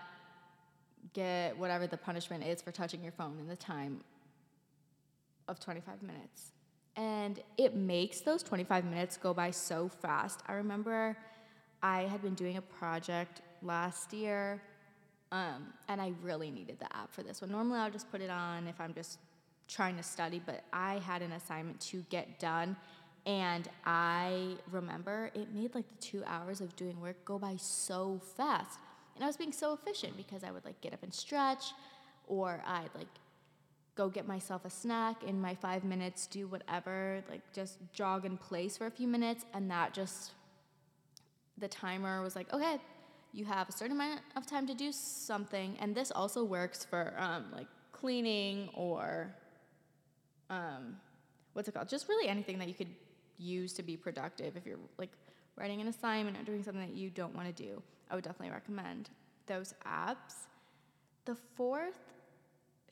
get 1.13 1.57
whatever 1.59 1.87
the 1.87 1.97
punishment 1.97 2.45
is 2.45 2.63
for 2.63 2.73
touching 2.73 3.03
your 3.03 3.13
phone 3.13 3.39
in 3.39 3.47
the 3.47 3.57
time 3.57 4.01
of 5.47 5.61
25 5.61 6.03
minutes 6.03 6.55
and 6.97 7.41
it 7.57 7.75
makes 7.75 8.21
those 8.21 8.43
25 8.43 8.85
minutes 8.85 9.17
go 9.17 9.35
by 9.35 9.51
so 9.51 9.89
fast. 9.89 10.41
I 10.47 10.55
remember 10.55 11.17
I 11.83 12.03
had 12.03 12.23
been 12.23 12.35
doing 12.35 12.57
a 12.57 12.63
project 12.63 13.43
last 13.63 14.13
year, 14.13 14.63
um, 15.33 15.67
and 15.89 16.01
I 16.01 16.13
really 16.23 16.51
needed 16.51 16.79
the 16.79 16.97
app 16.97 17.13
for 17.13 17.23
this 17.23 17.41
one. 17.41 17.51
Normally, 17.51 17.79
I'll 17.79 17.91
just 17.91 18.11
put 18.11 18.21
it 18.21 18.31
on 18.31 18.67
if 18.67 18.81
I'm 18.81 18.95
just 18.95 19.19
trying 19.69 19.97
to 19.97 20.03
study, 20.03 20.41
but 20.45 20.65
I 20.73 20.99
had 20.99 21.23
an 21.23 21.33
assignment 21.33 21.81
to 21.81 22.05
get 22.11 22.39
done, 22.39 22.77
and 23.27 23.69
I 23.85 24.57
remember 24.71 25.31
it 25.35 25.53
made 25.55 25.75
like 25.75 25.89
the 25.89 25.97
two 25.97 26.23
hours 26.27 26.61
of 26.61 26.77
doing 26.77 27.01
work 27.01 27.25
go 27.25 27.39
by 27.39 27.57
so 27.57 28.21
fast. 28.37 28.79
And 29.15 29.25
I 29.25 29.27
was 29.27 29.37
being 29.37 29.53
so 29.53 29.73
efficient 29.73 30.17
because 30.17 30.45
I 30.45 30.51
would 30.51 30.65
like 30.65 30.81
get 30.81 30.93
up 30.93 31.03
and 31.03 31.15
stretch, 31.15 31.73
or 32.27 32.63
I'd 32.67 32.91
like 32.95 33.07
go 33.95 34.09
get 34.09 34.27
myself 34.27 34.65
a 34.65 34.71
snack 34.71 35.23
in 35.23 35.41
my 35.41 35.55
five 35.55 35.85
minutes, 35.85 36.27
do 36.27 36.47
whatever, 36.49 37.23
like 37.31 37.41
just 37.53 37.79
jog 37.93 38.25
in 38.25 38.37
place 38.37 38.77
for 38.77 38.87
a 38.87 38.91
few 38.91 39.07
minutes. 39.07 39.45
And 39.55 39.71
that 39.71 39.95
just, 39.95 40.33
the 41.59 41.69
timer 41.69 42.21
was 42.21 42.35
like, 42.35 42.53
okay, 42.53 42.79
you 43.35 43.45
have 43.45 43.69
a 43.69 43.73
certain 43.73 43.97
amount 43.97 44.21
of 44.37 44.47
time 44.47 44.67
to 44.69 44.75
do 44.75 44.93
something. 44.93 45.77
And 45.81 45.95
this 45.95 46.13
also 46.13 46.45
works 46.45 46.85
for 46.85 47.15
um, 47.19 47.47
like 47.53 47.67
cleaning 47.93 48.71
or 48.75 49.35
um, 50.49 50.97
what's 51.53 51.69
it 51.69 51.73
called? 51.73 51.89
Just 51.89 52.09
really 52.09 52.29
anything 52.29 52.59
that 52.61 52.69
you 52.69 52.75
could 52.75 52.95
use 53.39 53.73
to 53.75 53.83
be 53.83 53.97
productive. 53.97 54.57
If 54.57 54.65
you're 54.65 54.79
like 54.99 55.11
writing 55.57 55.81
an 55.81 55.89
assignment 55.89 56.39
or 56.39 56.45
doing 56.45 56.63
something 56.63 56.87
that 56.87 56.95
you 56.95 57.11
don't 57.11 57.35
want 57.35 57.55
to 57.55 57.63
do, 57.63 57.83
I 58.09 58.15
would 58.15 58.23
definitely 58.23 58.55
recommend 58.55 59.11
those 59.47 59.75
apps. 59.85 60.47
The 61.25 61.35
fourth 61.57 62.13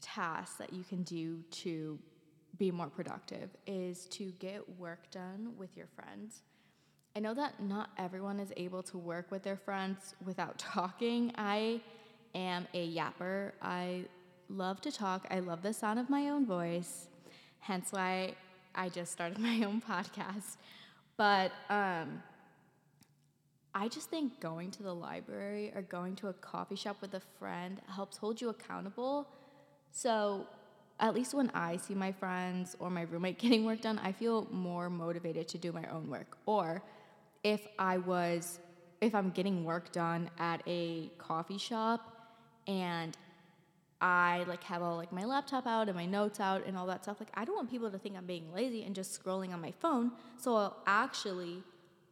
task 0.00 0.58
that 0.58 0.72
you 0.72 0.82
can 0.82 1.04
do 1.04 1.42
to 1.50 1.99
be 2.58 2.70
more 2.70 2.88
productive 2.88 3.50
is 3.66 4.06
to 4.06 4.32
get 4.38 4.68
work 4.78 5.11
done 5.11 5.52
with 5.56 5.76
your 5.76 5.87
friends. 5.87 6.42
I 7.14 7.21
know 7.21 7.35
that 7.35 7.62
not 7.62 7.90
everyone 7.99 8.40
is 8.40 8.52
able 8.57 8.83
to 8.85 8.99
work 8.99 9.31
with 9.31 9.42
their 9.42 9.57
friends 9.57 10.14
without 10.25 10.59
talking. 10.59 11.33
I 11.37 11.81
am 12.35 12.66
a 12.75 12.95
yapper. 12.95 13.52
I 13.61 14.04
love 14.49 14.81
to 14.83 14.92
talk. 14.92 15.26
I 15.31 15.40
love 15.40 15.62
the 15.62 15.73
sound 15.73 15.99
of 15.99 16.09
my 16.09 16.28
own 16.31 16.47
voice, 16.47 17.09
hence 17.61 17.88
why 17.92 18.35
I 18.75 18.88
just 18.88 19.12
started 19.12 19.38
my 19.50 19.62
own 19.64 19.83
podcast. 19.83 20.57
But 21.16 21.52
um, 21.69 22.23
I 23.75 23.88
just 23.88 24.09
think 24.11 24.40
going 24.40 24.71
to 24.73 24.83
the 24.83 24.95
library 24.95 25.73
or 25.75 25.83
going 25.83 26.16
to 26.16 26.28
a 26.28 26.33
coffee 26.33 26.76
shop 26.76 26.97
with 27.00 27.14
a 27.14 27.21
friend 27.38 27.81
helps 27.88 28.16
hold 28.16 28.40
you 28.40 28.49
accountable 28.49 29.28
so, 29.92 30.47
at 30.99 31.14
least 31.14 31.35
when 31.35 31.50
I 31.50 31.76
see 31.76 31.95
my 31.95 32.12
friends 32.12 32.76
or 32.78 32.90
my 32.90 33.02
roommate 33.02 33.38
getting 33.40 33.64
work 33.64 33.83
done, 33.83 34.00
I 34.02 34.12
feel 34.12 34.49
more 34.50 34.90
motivated 34.90 35.49
to 35.49 35.59
do 35.59 35.71
my 35.73 35.85
own 35.87 36.09
work. 36.09 36.38
Or 36.47 36.83
if 37.44 37.66
I 37.78 37.99
was, 37.99 38.61
if 39.00 39.14
I'm 39.14 39.30
getting 39.30 39.64
work 39.64 39.92
done 39.92 40.30
at 40.38 40.62
a 40.66 41.11
coffee 41.18 41.58
shop 41.58 42.12
and 42.66 43.16
I 44.00 44.44
like 44.49 44.64
have 44.64 44.82
all 44.82 44.96
like 44.96 45.12
my 45.12 45.25
laptop 45.25 45.66
out 45.66 45.88
and 45.88 45.96
my 45.96 46.06
notes 46.06 46.40
out 46.40 46.66
and 46.66 46.76
all 46.76 46.87
that 46.87 47.04
stuff, 47.04 47.18
like 47.20 47.30
I 47.34 47.44
don't 47.44 47.54
want 47.54 47.70
people 47.70 47.90
to 47.90 47.99
think 47.99 48.16
I'm 48.16 48.26
being 48.26 48.52
lazy 48.52 48.82
and 48.84 48.94
just 48.94 49.22
scrolling 49.22 49.52
on 49.52 49.61
my 49.61 49.72
phone. 49.80 50.12
So 50.37 50.56
I'll 50.56 50.76
actually 50.87 51.62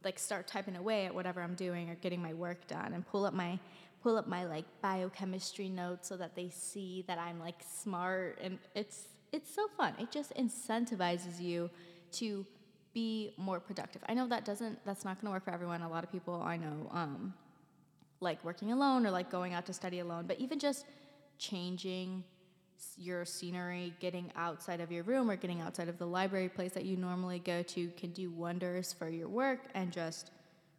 like 0.03 0.17
start 0.17 0.47
typing 0.47 0.75
away 0.75 1.05
at 1.05 1.13
whatever 1.13 1.41
I'm 1.41 1.55
doing 1.55 1.89
or 1.89 1.95
getting 1.95 2.21
my 2.21 2.33
work 2.33 2.67
done 2.67 2.93
and 2.93 3.05
pull 3.05 3.25
up 3.25 3.33
my 3.33 3.59
pull 4.01 4.17
up 4.17 4.27
my 4.27 4.45
like 4.45 4.65
biochemistry 4.81 5.69
notes 5.69 6.07
so 6.07 6.17
that 6.17 6.35
they 6.35 6.49
see 6.49 7.03
that 7.07 7.19
I'm 7.19 7.39
like 7.39 7.61
smart 7.61 8.39
and 8.41 8.57
it's 8.73 9.07
it's 9.31 9.53
so 9.53 9.67
fun. 9.77 9.93
It 9.99 10.11
just 10.11 10.33
incentivizes 10.35 11.39
you 11.39 11.69
to 12.13 12.45
be 12.93 13.33
more 13.37 13.59
productive. 13.59 14.03
I 14.07 14.13
know 14.13 14.27
that 14.27 14.45
doesn't 14.45 14.83
that's 14.85 15.05
not 15.05 15.21
going 15.21 15.27
to 15.27 15.31
work 15.31 15.45
for 15.45 15.51
everyone. 15.51 15.81
A 15.81 15.89
lot 15.89 16.03
of 16.03 16.11
people 16.11 16.41
I 16.41 16.57
know 16.57 16.89
um, 16.91 17.33
like 18.19 18.43
working 18.43 18.71
alone 18.71 19.05
or 19.05 19.11
like 19.11 19.31
going 19.31 19.53
out 19.53 19.65
to 19.67 19.73
study 19.73 19.99
alone, 19.99 20.25
but 20.27 20.39
even 20.39 20.59
just 20.59 20.85
changing 21.37 22.23
your 22.97 23.25
scenery, 23.25 23.93
getting 23.99 24.31
outside 24.35 24.81
of 24.81 24.91
your 24.91 25.03
room 25.03 25.29
or 25.29 25.35
getting 25.35 25.61
outside 25.61 25.87
of 25.87 25.97
the 25.97 26.05
library 26.05 26.49
place 26.49 26.71
that 26.73 26.85
you 26.85 26.97
normally 26.97 27.39
go 27.39 27.61
to 27.63 27.87
can 27.89 28.11
do 28.11 28.29
wonders 28.31 28.93
for 28.93 29.09
your 29.09 29.27
work 29.27 29.59
and 29.75 29.91
just 29.91 30.31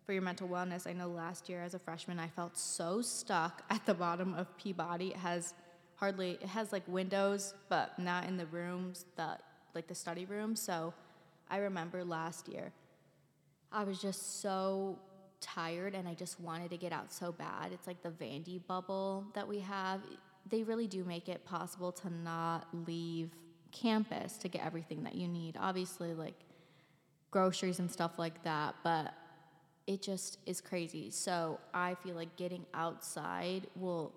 for 0.04 0.12
your 0.12 0.22
mental 0.22 0.48
wellness. 0.48 0.86
I 0.86 0.92
know 0.92 1.08
last 1.08 1.48
year 1.48 1.62
as 1.62 1.74
a 1.74 1.78
freshman, 1.78 2.18
I 2.18 2.28
felt 2.28 2.56
so 2.56 3.02
stuck 3.02 3.62
at 3.70 3.84
the 3.86 3.94
bottom 3.94 4.34
of 4.34 4.56
Peabody. 4.58 5.08
It 5.08 5.16
has 5.16 5.54
hardly, 5.96 6.32
it 6.32 6.48
has 6.48 6.72
like 6.72 6.82
windows, 6.88 7.54
but 7.68 7.98
not 7.98 8.26
in 8.26 8.36
the 8.36 8.46
rooms, 8.46 9.04
that 9.16 9.42
like 9.74 9.86
the 9.86 9.94
study 9.94 10.24
room. 10.24 10.56
So 10.56 10.92
I 11.52 11.58
remember 11.58 12.02
last 12.02 12.48
year, 12.48 12.72
I 13.70 13.84
was 13.84 14.00
just 14.00 14.40
so 14.40 14.98
tired 15.42 15.94
and 15.94 16.08
I 16.08 16.14
just 16.14 16.40
wanted 16.40 16.70
to 16.70 16.78
get 16.78 16.92
out 16.92 17.12
so 17.12 17.30
bad. 17.30 17.72
It's 17.72 17.86
like 17.86 18.02
the 18.02 18.08
Vandy 18.08 18.66
bubble 18.66 19.26
that 19.34 19.46
we 19.46 19.58
have. 19.60 20.00
They 20.48 20.62
really 20.62 20.86
do 20.86 21.04
make 21.04 21.28
it 21.28 21.44
possible 21.44 21.92
to 21.92 22.10
not 22.10 22.66
leave 22.86 23.32
campus 23.70 24.38
to 24.38 24.48
get 24.48 24.64
everything 24.64 25.02
that 25.02 25.14
you 25.14 25.28
need. 25.28 25.58
Obviously, 25.60 26.14
like 26.14 26.40
groceries 27.30 27.80
and 27.80 27.90
stuff 27.90 28.18
like 28.18 28.42
that, 28.44 28.74
but 28.82 29.12
it 29.86 30.00
just 30.00 30.38
is 30.46 30.62
crazy. 30.62 31.10
So 31.10 31.60
I 31.74 31.96
feel 31.96 32.14
like 32.14 32.34
getting 32.36 32.64
outside 32.72 33.66
will 33.76 34.14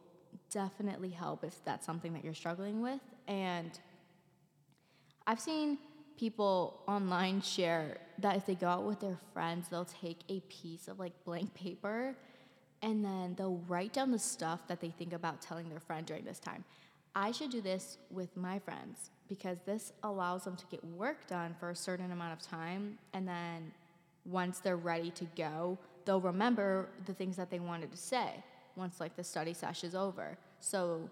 definitely 0.52 1.10
help 1.10 1.44
if 1.44 1.64
that's 1.66 1.86
something 1.86 2.14
that 2.14 2.24
you're 2.24 2.34
struggling 2.34 2.82
with. 2.82 3.02
And 3.28 3.78
I've 5.28 5.42
seen 5.42 5.80
people 6.18 6.82
online 6.88 7.42
share 7.42 7.98
that 8.20 8.36
if 8.36 8.46
they 8.46 8.56
go 8.56 8.68
out 8.68 8.84
with 8.84 9.00
their 9.00 9.18
friends, 9.34 9.68
they'll 9.70 9.86
take 9.86 10.20
a 10.30 10.40
piece 10.42 10.88
of 10.88 11.00
like 11.00 11.12
blank 11.26 11.54
paper 11.54 12.16
and 12.82 13.04
then 13.04 13.36
they'll 13.38 13.62
write 13.68 13.94
down 13.94 14.12
the 14.12 14.20
stuff 14.20 14.68
that 14.68 14.80
they 14.80 14.90
think 14.90 15.14
about 15.14 15.42
telling 15.42 15.70
their 15.70 15.80
friend 15.80 16.06
during 16.06 16.24
this 16.24 16.40
time. 16.40 16.64
I 17.16 17.32
should 17.32 17.50
do 17.50 17.62
this 17.62 17.98
with 18.12 18.36
my 18.36 18.60
friends 18.60 19.10
because 19.28 19.58
this 19.66 19.94
allows 20.04 20.44
them 20.44 20.56
to 20.56 20.66
get 20.68 20.84
work 20.84 21.28
done 21.28 21.56
for 21.60 21.70
a 21.70 21.76
certain 21.76 22.12
amount 22.12 22.34
of 22.34 22.42
time 22.42 22.98
and 23.14 23.28
then 23.28 23.72
once 24.26 24.60
they're 24.60 24.78
ready 24.78 25.12
to 25.12 25.26
go, 25.38 25.78
they'll 26.04 26.22
remember 26.22 26.90
the 27.06 27.14
things 27.14 27.36
that 27.38 27.50
they 27.50 27.60
wanted 27.60 27.92
to 27.92 27.98
say 27.98 28.44
once 28.76 29.00
like 29.00 29.16
the 29.16 29.24
study 29.24 29.54
session 29.54 29.88
is 29.90 29.96
over. 29.96 30.38
So 30.60 31.10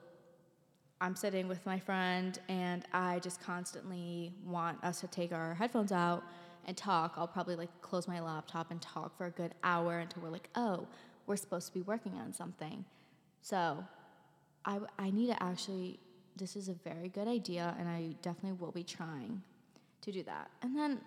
I'm 1.02 1.16
sitting 1.16 1.48
with 1.48 1.66
my 1.66 1.80
friend 1.80 2.40
and 2.48 2.86
I 2.94 3.20
just 3.20 3.42
constantly 3.42 4.34
want 4.46 4.84
us 4.84 5.02
to 5.02 5.08
take 5.08 5.34
our 5.34 5.54
headphones 5.54 5.92
out 5.92 6.24
and 6.66 6.78
talk. 6.78 7.16
I'll 7.18 7.28
probably 7.28 7.56
like 7.56 7.70
close 7.82 8.08
my 8.08 8.22
laptop 8.22 8.72
and 8.72 8.82
talk 8.82 9.18
for 9.18 9.26
a 9.26 9.32
good 9.32 9.54
hour 9.64 10.00
until 10.00 10.24
we're 10.24 10.30
like, 10.30 10.50
oh, 10.56 10.88
we're 11.28 11.36
supposed 11.36 11.68
to 11.68 11.74
be 11.74 11.82
working 11.82 12.14
on 12.14 12.34
something. 12.34 12.86
So 13.42 13.84
I, 14.66 14.80
I 14.98 15.12
need 15.12 15.28
to 15.28 15.44
actually, 15.44 16.00
this 16.38 16.56
is 16.56 16.70
a 16.70 16.74
very 16.74 17.10
good 17.10 17.28
idea 17.28 17.76
and 17.78 17.90
I 17.90 18.16
definitely 18.22 18.58
will 18.60 18.72
be 18.72 18.84
trying 18.84 19.42
to 20.02 20.12
do 20.12 20.24
that. 20.24 20.50
And 20.62 20.78
then 20.78 21.02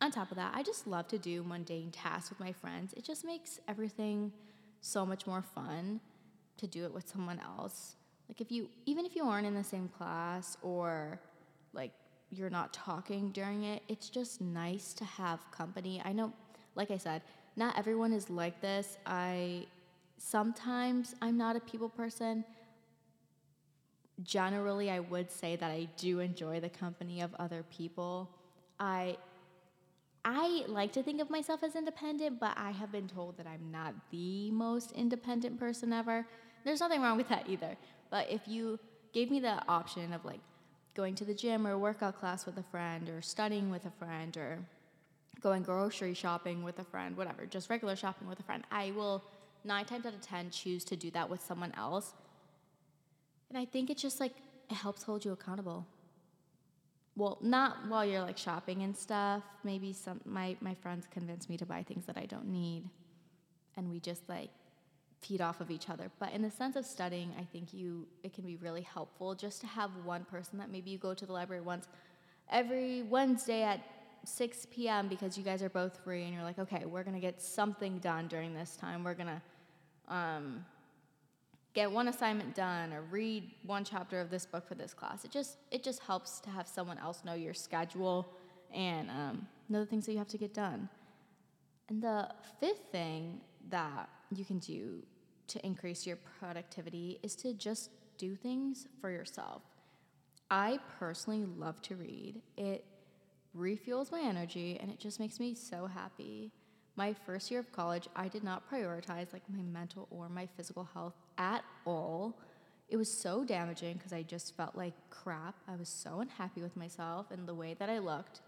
on 0.00 0.10
top 0.10 0.30
of 0.30 0.36
that, 0.36 0.52
I 0.54 0.62
just 0.62 0.86
love 0.86 1.08
to 1.08 1.18
do 1.18 1.42
mundane 1.42 1.90
tasks 1.90 2.30
with 2.30 2.40
my 2.40 2.52
friends. 2.52 2.94
It 2.96 3.04
just 3.04 3.24
makes 3.24 3.60
everything 3.68 4.32
so 4.80 5.04
much 5.04 5.26
more 5.26 5.42
fun 5.42 6.00
to 6.56 6.66
do 6.66 6.84
it 6.84 6.94
with 6.94 7.08
someone 7.08 7.40
else. 7.40 7.96
Like 8.30 8.40
if 8.40 8.52
you 8.52 8.68
even 8.86 9.04
if 9.04 9.16
you 9.16 9.24
aren't 9.24 9.44
in 9.44 9.56
the 9.56 9.64
same 9.64 9.88
class 9.88 10.56
or 10.62 11.18
like 11.72 11.90
you're 12.30 12.48
not 12.48 12.72
talking 12.72 13.32
during 13.32 13.64
it, 13.64 13.82
it's 13.88 14.08
just 14.08 14.40
nice 14.40 14.92
to 14.94 15.04
have 15.04 15.40
company. 15.50 16.00
I 16.04 16.12
know 16.12 16.32
like 16.76 16.92
I 16.92 16.96
said, 16.96 17.22
not 17.56 17.76
everyone 17.76 18.12
is 18.12 18.30
like 18.30 18.60
this. 18.60 18.98
I 19.04 19.66
sometimes 20.18 21.16
I'm 21.20 21.36
not 21.36 21.56
a 21.56 21.60
people 21.60 21.88
person. 21.88 22.44
Generally, 24.22 24.92
I 24.92 25.00
would 25.00 25.28
say 25.28 25.56
that 25.56 25.72
I 25.72 25.88
do 25.96 26.20
enjoy 26.20 26.60
the 26.60 26.68
company 26.68 27.22
of 27.22 27.34
other 27.40 27.64
people. 27.76 28.30
I 28.78 29.16
I 30.24 30.66
like 30.68 30.92
to 30.92 31.02
think 31.02 31.20
of 31.20 31.30
myself 31.30 31.64
as 31.64 31.74
independent, 31.74 32.38
but 32.38 32.52
I 32.56 32.70
have 32.70 32.92
been 32.92 33.08
told 33.08 33.38
that 33.38 33.48
I'm 33.48 33.72
not 33.72 33.92
the 34.12 34.52
most 34.52 34.92
independent 34.92 35.58
person 35.58 35.92
ever. 35.92 36.24
There's 36.64 36.78
nothing 36.78 37.02
wrong 37.02 37.16
with 37.16 37.28
that 37.30 37.48
either. 37.48 37.76
But 38.10 38.30
if 38.30 38.42
you 38.46 38.78
gave 39.12 39.30
me 39.30 39.40
the 39.40 39.62
option 39.68 40.12
of 40.12 40.24
like 40.24 40.40
going 40.94 41.14
to 41.14 41.24
the 41.24 41.34
gym 41.34 41.66
or 41.66 41.78
workout 41.78 42.18
class 42.18 42.46
with 42.46 42.58
a 42.58 42.62
friend 42.64 43.08
or 43.08 43.22
studying 43.22 43.70
with 43.70 43.86
a 43.86 43.90
friend 43.90 44.36
or 44.36 44.58
going 45.40 45.62
grocery 45.62 46.14
shopping 46.14 46.62
with 46.62 46.78
a 46.78 46.84
friend, 46.84 47.16
whatever, 47.16 47.46
just 47.46 47.70
regular 47.70 47.96
shopping 47.96 48.28
with 48.28 48.40
a 48.40 48.42
friend, 48.42 48.64
I 48.70 48.92
will 48.94 49.22
nine 49.64 49.84
times 49.84 50.06
out 50.06 50.14
of 50.14 50.20
10 50.20 50.50
choose 50.50 50.84
to 50.84 50.96
do 50.96 51.10
that 51.12 51.30
with 51.30 51.40
someone 51.40 51.72
else. 51.76 52.12
And 53.48 53.58
I 53.58 53.64
think 53.64 53.90
it's 53.90 54.02
just 54.02 54.20
like, 54.20 54.34
it 54.68 54.74
helps 54.74 55.02
hold 55.02 55.24
you 55.24 55.32
accountable. 55.32 55.86
Well 57.16 57.38
not 57.40 57.88
while 57.88 58.04
you're 58.04 58.22
like 58.22 58.38
shopping 58.38 58.82
and 58.82 58.96
stuff. 58.96 59.42
Maybe 59.64 59.92
some 59.92 60.20
my 60.24 60.56
my 60.60 60.74
friends 60.74 61.06
convince 61.10 61.48
me 61.48 61.56
to 61.56 61.66
buy 61.66 61.82
things 61.82 62.06
that 62.06 62.16
i 62.16 62.24
don't 62.24 62.46
need. 62.46 62.84
And 63.76 63.90
we 63.90 64.00
just 64.00 64.28
like 64.28 64.50
feed 65.20 65.40
off 65.40 65.60
of 65.60 65.70
each 65.70 65.90
other 65.90 66.10
but 66.18 66.32
in 66.32 66.42
the 66.42 66.50
sense 66.50 66.76
of 66.76 66.84
studying 66.84 67.32
i 67.38 67.44
think 67.44 67.72
you 67.74 68.06
it 68.22 68.32
can 68.32 68.44
be 68.44 68.56
really 68.56 68.82
helpful 68.82 69.34
just 69.34 69.60
to 69.60 69.66
have 69.66 69.90
one 70.04 70.24
person 70.24 70.58
that 70.58 70.70
maybe 70.70 70.90
you 70.90 70.98
go 70.98 71.12
to 71.12 71.26
the 71.26 71.32
library 71.32 71.62
once 71.62 71.88
every 72.50 73.02
wednesday 73.02 73.62
at 73.62 73.80
6 74.24 74.66
p.m 74.70 75.08
because 75.08 75.36
you 75.36 75.44
guys 75.44 75.62
are 75.62 75.70
both 75.70 75.98
free 76.04 76.24
and 76.24 76.34
you're 76.34 76.42
like 76.42 76.58
okay 76.58 76.84
we're 76.84 77.02
gonna 77.02 77.20
get 77.20 77.40
something 77.40 77.98
done 77.98 78.28
during 78.28 78.54
this 78.54 78.76
time 78.76 79.04
we're 79.04 79.14
gonna 79.14 79.42
um, 80.08 80.64
get 81.72 81.90
one 81.90 82.08
assignment 82.08 82.54
done 82.54 82.92
or 82.92 83.02
read 83.02 83.50
one 83.64 83.84
chapter 83.84 84.20
of 84.20 84.30
this 84.30 84.44
book 84.44 84.66
for 84.66 84.74
this 84.74 84.92
class. 84.92 85.24
It 85.24 85.30
just 85.30 85.56
it 85.70 85.82
just 85.82 86.00
helps 86.02 86.40
to 86.40 86.50
have 86.50 86.68
someone 86.68 86.98
else 86.98 87.24
know 87.24 87.34
your 87.34 87.54
schedule 87.54 88.28
and 88.74 89.08
um, 89.10 89.46
know 89.68 89.80
the 89.80 89.86
things 89.86 90.06
that 90.06 90.12
you 90.12 90.18
have 90.18 90.28
to 90.28 90.38
get 90.38 90.52
done. 90.52 90.88
And 91.88 92.02
the 92.02 92.28
fifth 92.60 92.90
thing 92.92 93.40
that 93.68 94.08
you 94.34 94.44
can 94.44 94.58
do 94.58 95.02
to 95.48 95.64
increase 95.64 96.06
your 96.06 96.16
productivity 96.38 97.18
is 97.22 97.34
to 97.36 97.52
just 97.52 97.90
do 98.18 98.34
things 98.34 98.86
for 99.00 99.10
yourself. 99.10 99.62
I 100.50 100.78
personally 100.98 101.44
love 101.44 101.80
to 101.82 101.96
read. 101.96 102.40
It 102.56 102.84
refuels 103.56 104.10
my 104.10 104.20
energy 104.20 104.78
and 104.80 104.90
it 104.90 104.98
just 104.98 105.20
makes 105.20 105.38
me 105.40 105.54
so 105.54 105.86
happy 105.86 106.52
my 107.00 107.14
first 107.14 107.50
year 107.50 107.60
of 107.60 107.72
college, 107.72 108.08
I 108.14 108.28
did 108.28 108.44
not 108.44 108.70
prioritize 108.70 109.32
like 109.32 109.42
my 109.48 109.62
mental 109.62 110.06
or 110.10 110.28
my 110.28 110.46
physical 110.46 110.88
health 110.92 111.14
at 111.38 111.64
all. 111.86 112.38
It 112.90 112.98
was 112.98 113.10
so 113.10 113.42
damaging 113.42 113.96
because 113.96 114.12
I 114.12 114.22
just 114.22 114.54
felt 114.54 114.76
like 114.76 114.92
crap. 115.08 115.54
I 115.66 115.76
was 115.76 115.88
so 115.88 116.20
unhappy 116.20 116.60
with 116.60 116.76
myself 116.76 117.30
and 117.30 117.48
the 117.48 117.54
way 117.54 117.74
that 117.78 117.88
I 117.88 118.00
looked. 118.00 118.42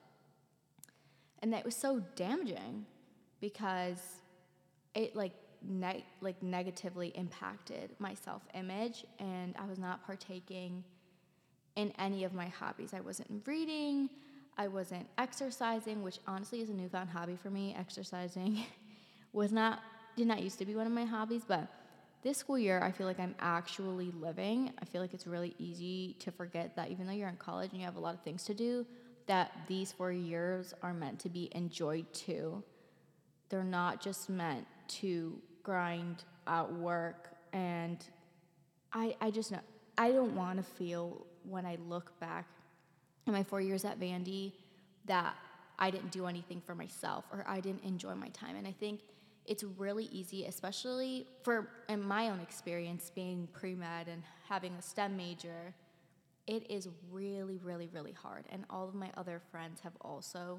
And 1.38 1.50
that 1.54 1.64
was 1.64 1.74
so 1.74 2.02
damaging 2.14 2.84
because 3.40 4.20
it 4.94 5.16
like 5.16 5.32
like 6.20 6.42
negatively 6.42 7.08
impacted 7.14 7.90
my 7.98 8.14
self-image 8.14 9.04
and 9.18 9.54
I 9.56 9.66
was 9.66 9.78
not 9.78 10.04
partaking 10.04 10.82
in 11.76 11.92
any 11.98 12.24
of 12.24 12.34
my 12.34 12.48
hobbies. 12.48 12.92
I 12.92 13.00
wasn't 13.00 13.46
reading, 13.46 14.10
I 14.58 14.68
wasn't 14.68 15.06
exercising, 15.18 16.02
which 16.02 16.18
honestly 16.26 16.60
is 16.60 16.68
a 16.68 16.74
newfound 16.74 17.10
hobby 17.10 17.36
for 17.36 17.50
me. 17.50 17.74
Exercising 17.78 18.64
was 19.32 19.52
not 19.52 19.80
did 20.16 20.26
not 20.26 20.42
used 20.42 20.58
to 20.58 20.66
be 20.66 20.74
one 20.74 20.86
of 20.86 20.92
my 20.92 21.04
hobbies, 21.04 21.42
but 21.46 21.66
this 22.22 22.38
school 22.38 22.58
year 22.58 22.80
I 22.82 22.92
feel 22.92 23.06
like 23.06 23.18
I'm 23.18 23.34
actually 23.40 24.10
living. 24.20 24.72
I 24.80 24.84
feel 24.84 25.00
like 25.00 25.14
it's 25.14 25.26
really 25.26 25.54
easy 25.58 26.16
to 26.20 26.30
forget 26.30 26.76
that 26.76 26.90
even 26.90 27.06
though 27.06 27.12
you're 27.12 27.28
in 27.28 27.36
college 27.36 27.70
and 27.70 27.80
you 27.80 27.86
have 27.86 27.96
a 27.96 28.00
lot 28.00 28.14
of 28.14 28.20
things 28.20 28.44
to 28.44 28.54
do, 28.54 28.86
that 29.26 29.52
these 29.68 29.92
4 29.92 30.12
years 30.12 30.74
are 30.82 30.92
meant 30.92 31.20
to 31.20 31.28
be 31.28 31.48
enjoyed 31.52 32.12
too. 32.12 32.62
They're 33.48 33.64
not 33.64 34.02
just 34.02 34.28
meant 34.28 34.66
to 34.88 35.38
grind 35.62 36.24
out 36.46 36.72
work 36.72 37.28
and 37.52 38.04
I 38.92 39.14
I 39.20 39.30
just 39.30 39.52
know 39.52 39.60
I 39.96 40.10
don't 40.10 40.34
want 40.34 40.58
to 40.58 40.62
feel 40.62 41.26
when 41.44 41.66
I 41.66 41.76
look 41.88 42.18
back 42.20 42.46
in 43.26 43.32
my 43.32 43.42
four 43.42 43.60
years 43.60 43.84
at 43.84 44.00
Vandy 44.00 44.52
that 45.06 45.34
I 45.78 45.90
didn't 45.90 46.12
do 46.12 46.26
anything 46.26 46.60
for 46.60 46.74
myself 46.74 47.24
or 47.32 47.44
I 47.46 47.60
didn't 47.60 47.84
enjoy 47.84 48.14
my 48.14 48.28
time. 48.28 48.56
And 48.56 48.66
I 48.66 48.72
think 48.72 49.00
it's 49.46 49.64
really 49.64 50.04
easy, 50.06 50.44
especially 50.46 51.26
for 51.42 51.68
in 51.88 52.00
my 52.00 52.28
own 52.28 52.40
experience 52.40 53.10
being 53.14 53.48
pre 53.52 53.74
med 53.74 54.08
and 54.08 54.22
having 54.48 54.72
a 54.74 54.82
STEM 54.82 55.16
major. 55.16 55.74
It 56.46 56.70
is 56.70 56.88
really, 57.10 57.58
really, 57.58 57.88
really 57.92 58.12
hard. 58.12 58.46
And 58.50 58.64
all 58.70 58.88
of 58.88 58.94
my 58.94 59.10
other 59.16 59.40
friends 59.50 59.80
have 59.80 59.92
also 60.00 60.58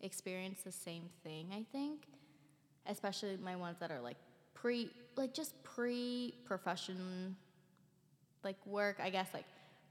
experienced 0.00 0.64
the 0.64 0.72
same 0.72 1.04
thing, 1.22 1.48
I 1.52 1.64
think. 1.72 2.06
Especially 2.88 3.36
my 3.42 3.56
ones 3.56 3.78
that 3.80 3.90
are 3.90 4.00
like 4.00 4.16
pre, 4.54 4.90
like 5.16 5.34
just 5.34 5.62
pre 5.62 6.34
profession, 6.44 7.36
like 8.44 8.56
work, 8.66 8.98
I 9.02 9.10
guess, 9.10 9.28
like 9.34 9.44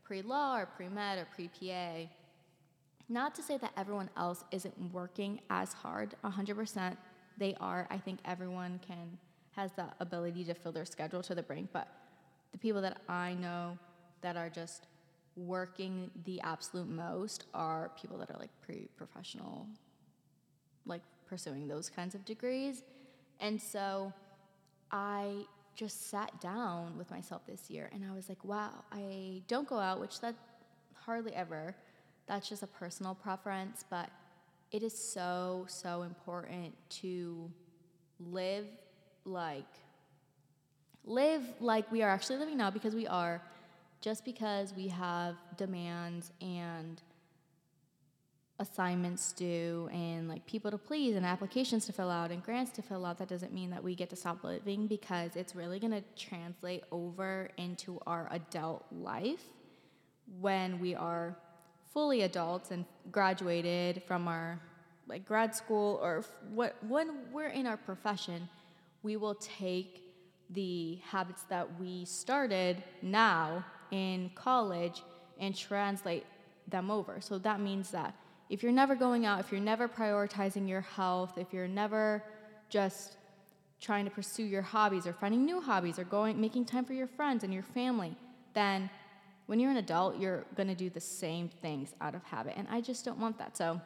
pre 0.04 0.22
law 0.22 0.58
or 0.58 0.66
pre 0.66 0.88
med 0.90 1.20
or 1.20 1.28
pre 1.36 1.48
PA. 1.48 2.10
Not 3.08 3.36
to 3.36 3.44
say 3.44 3.58
that 3.58 3.72
everyone 3.78 4.10
else 4.18 4.44
isn't 4.52 4.76
working 4.92 5.40
as 5.50 5.74
hard, 5.74 6.16
100% 6.24 6.98
they 7.38 7.56
are. 7.60 7.88
I 7.92 7.98
think 7.98 8.20
everyone 8.26 8.80
can 8.86 9.18
has 9.52 9.72
the 9.74 9.86
ability 10.02 10.44
to 10.44 10.54
fill 10.54 10.74
their 10.74 10.86
schedule 10.86 11.24
to 11.24 11.34
the 11.34 11.44
brink, 11.44 11.70
but 11.72 11.88
the 12.52 12.58
people 12.58 12.82
that 12.82 12.98
I 13.08 13.36
know 13.36 13.78
that 14.22 14.36
are 14.36 14.50
just 14.50 14.88
working 15.38 16.12
the 16.26 16.42
absolute 16.42 16.90
most 16.90 17.46
are 17.54 17.92
people 18.00 18.18
that 18.18 18.30
are 18.32 18.38
like 18.40 18.50
pre-professional 18.62 19.68
like 20.86 21.02
pursuing 21.28 21.68
those 21.68 21.90
kinds 21.90 22.16
of 22.16 22.26
degrees. 22.26 22.84
And 23.40 23.62
so 23.62 24.14
I 24.92 25.46
just 25.76 26.10
sat 26.10 26.40
down 26.40 26.98
with 26.98 27.12
myself 27.12 27.46
this 27.46 27.70
year 27.70 27.90
and 27.94 28.04
I 28.10 28.14
was 28.14 28.30
like, 28.30 28.44
wow, 28.46 28.72
I 28.92 29.42
don't 29.48 29.68
go 29.68 29.78
out, 29.78 30.00
which 30.00 30.22
that 30.22 30.36
hardly 30.94 31.34
ever. 31.34 31.76
That's 32.28 32.50
just 32.50 32.64
a 32.64 32.68
personal 32.68 33.14
preference, 33.14 33.84
but 33.90 34.10
it 34.72 34.84
is 34.84 34.98
so 34.98 35.66
so 35.70 36.02
important 36.02 36.74
to 36.90 37.50
live 38.20 38.66
like 39.24 39.66
live 41.06 41.44
like 41.60 41.90
we 41.92 42.02
are 42.02 42.10
actually 42.10 42.38
living 42.38 42.58
now 42.58 42.72
because 42.72 42.96
we 42.96 43.06
are 43.08 43.42
just 44.02 44.26
because 44.26 44.74
we 44.76 44.88
have 44.88 45.36
demands 45.58 46.32
and 46.42 47.02
assignments 48.60 49.34
due 49.34 49.90
and 49.92 50.30
like 50.30 50.46
people 50.46 50.72
to 50.72 50.78
please 50.78 51.16
and 51.16 51.26
applications 51.26 51.86
to 51.86 51.92
fill 51.92 52.10
out 52.10 52.32
and 52.32 52.42
grants 52.42 52.72
to 52.72 52.82
fill 52.82 53.06
out 53.06 53.18
that 53.18 53.28
doesn't 53.28 53.54
mean 53.54 53.70
that 53.70 53.84
we 53.84 53.96
get 53.96 54.10
to 54.10 54.16
stop 54.16 54.44
living 54.44 54.88
because 54.88 55.36
it's 55.36 55.56
really 55.56 55.78
going 55.78 55.92
to 55.92 56.02
translate 56.16 56.84
over 56.92 57.50
into 57.58 58.00
our 58.08 58.30
adult 58.32 58.86
life 58.92 59.44
when 60.40 60.80
we 60.80 60.96
are 60.96 61.38
fully 61.94 62.22
adults 62.22 62.72
and 62.72 62.86
graduated 63.12 64.02
from 64.04 64.28
our 64.28 64.60
like 65.08 65.26
grad 65.26 65.56
school 65.56 66.00
or 66.02 66.24
what 66.54 66.76
when 66.88 67.10
we're 67.32 67.48
in 67.48 67.68
our 67.68 67.78
profession, 67.78 68.48
we 69.04 69.18
will 69.18 69.36
take 69.36 70.02
the 70.50 71.00
habits 71.08 71.44
that 71.44 71.80
we 71.80 72.06
started 72.06 72.84
now 73.02 73.64
in 73.92 74.32
college 74.36 75.04
and 75.40 75.56
translate 75.56 76.26
them 76.68 76.90
over. 76.90 77.18
So 77.20 77.38
that 77.40 77.60
means 77.60 77.92
that 77.92 78.16
if 78.50 78.62
you're 78.62 78.72
never 78.72 78.96
going 78.96 79.26
out, 79.26 79.40
if 79.40 79.52
you're 79.52 79.62
never 79.62 79.88
prioritizing 79.88 80.68
your 80.68 80.82
health, 80.82 81.38
if 81.38 81.54
you're 81.54 81.68
never 81.68 82.24
just 82.70 83.18
trying 83.82 84.06
to 84.06 84.12
pursue 84.12 84.44
your 84.44 84.62
hobbies 84.62 85.06
or 85.06 85.14
finding 85.14 85.46
new 85.46 85.62
hobbies 85.62 86.00
or 86.00 86.04
going 86.04 86.40
making 86.40 86.66
time 86.66 86.86
for 86.86 86.94
your 86.94 87.08
friends 87.08 87.44
and 87.44 87.54
your 87.54 87.64
family, 87.64 88.16
then 88.54 88.90
when 89.48 89.60
you're 89.60 89.72
an 89.72 89.78
adult, 89.78 90.18
you're 90.20 90.46
going 90.56 90.70
to 90.70 90.76
do 90.76 90.90
the 90.90 91.00
same 91.00 91.50
things 91.50 91.94
out 92.02 92.16
of 92.16 92.24
habit. 92.24 92.54
And 92.58 92.68
I 92.70 92.82
just 92.82 93.06
don't 93.06 93.20
want 93.20 93.38
that. 93.38 93.56
So 93.56 93.80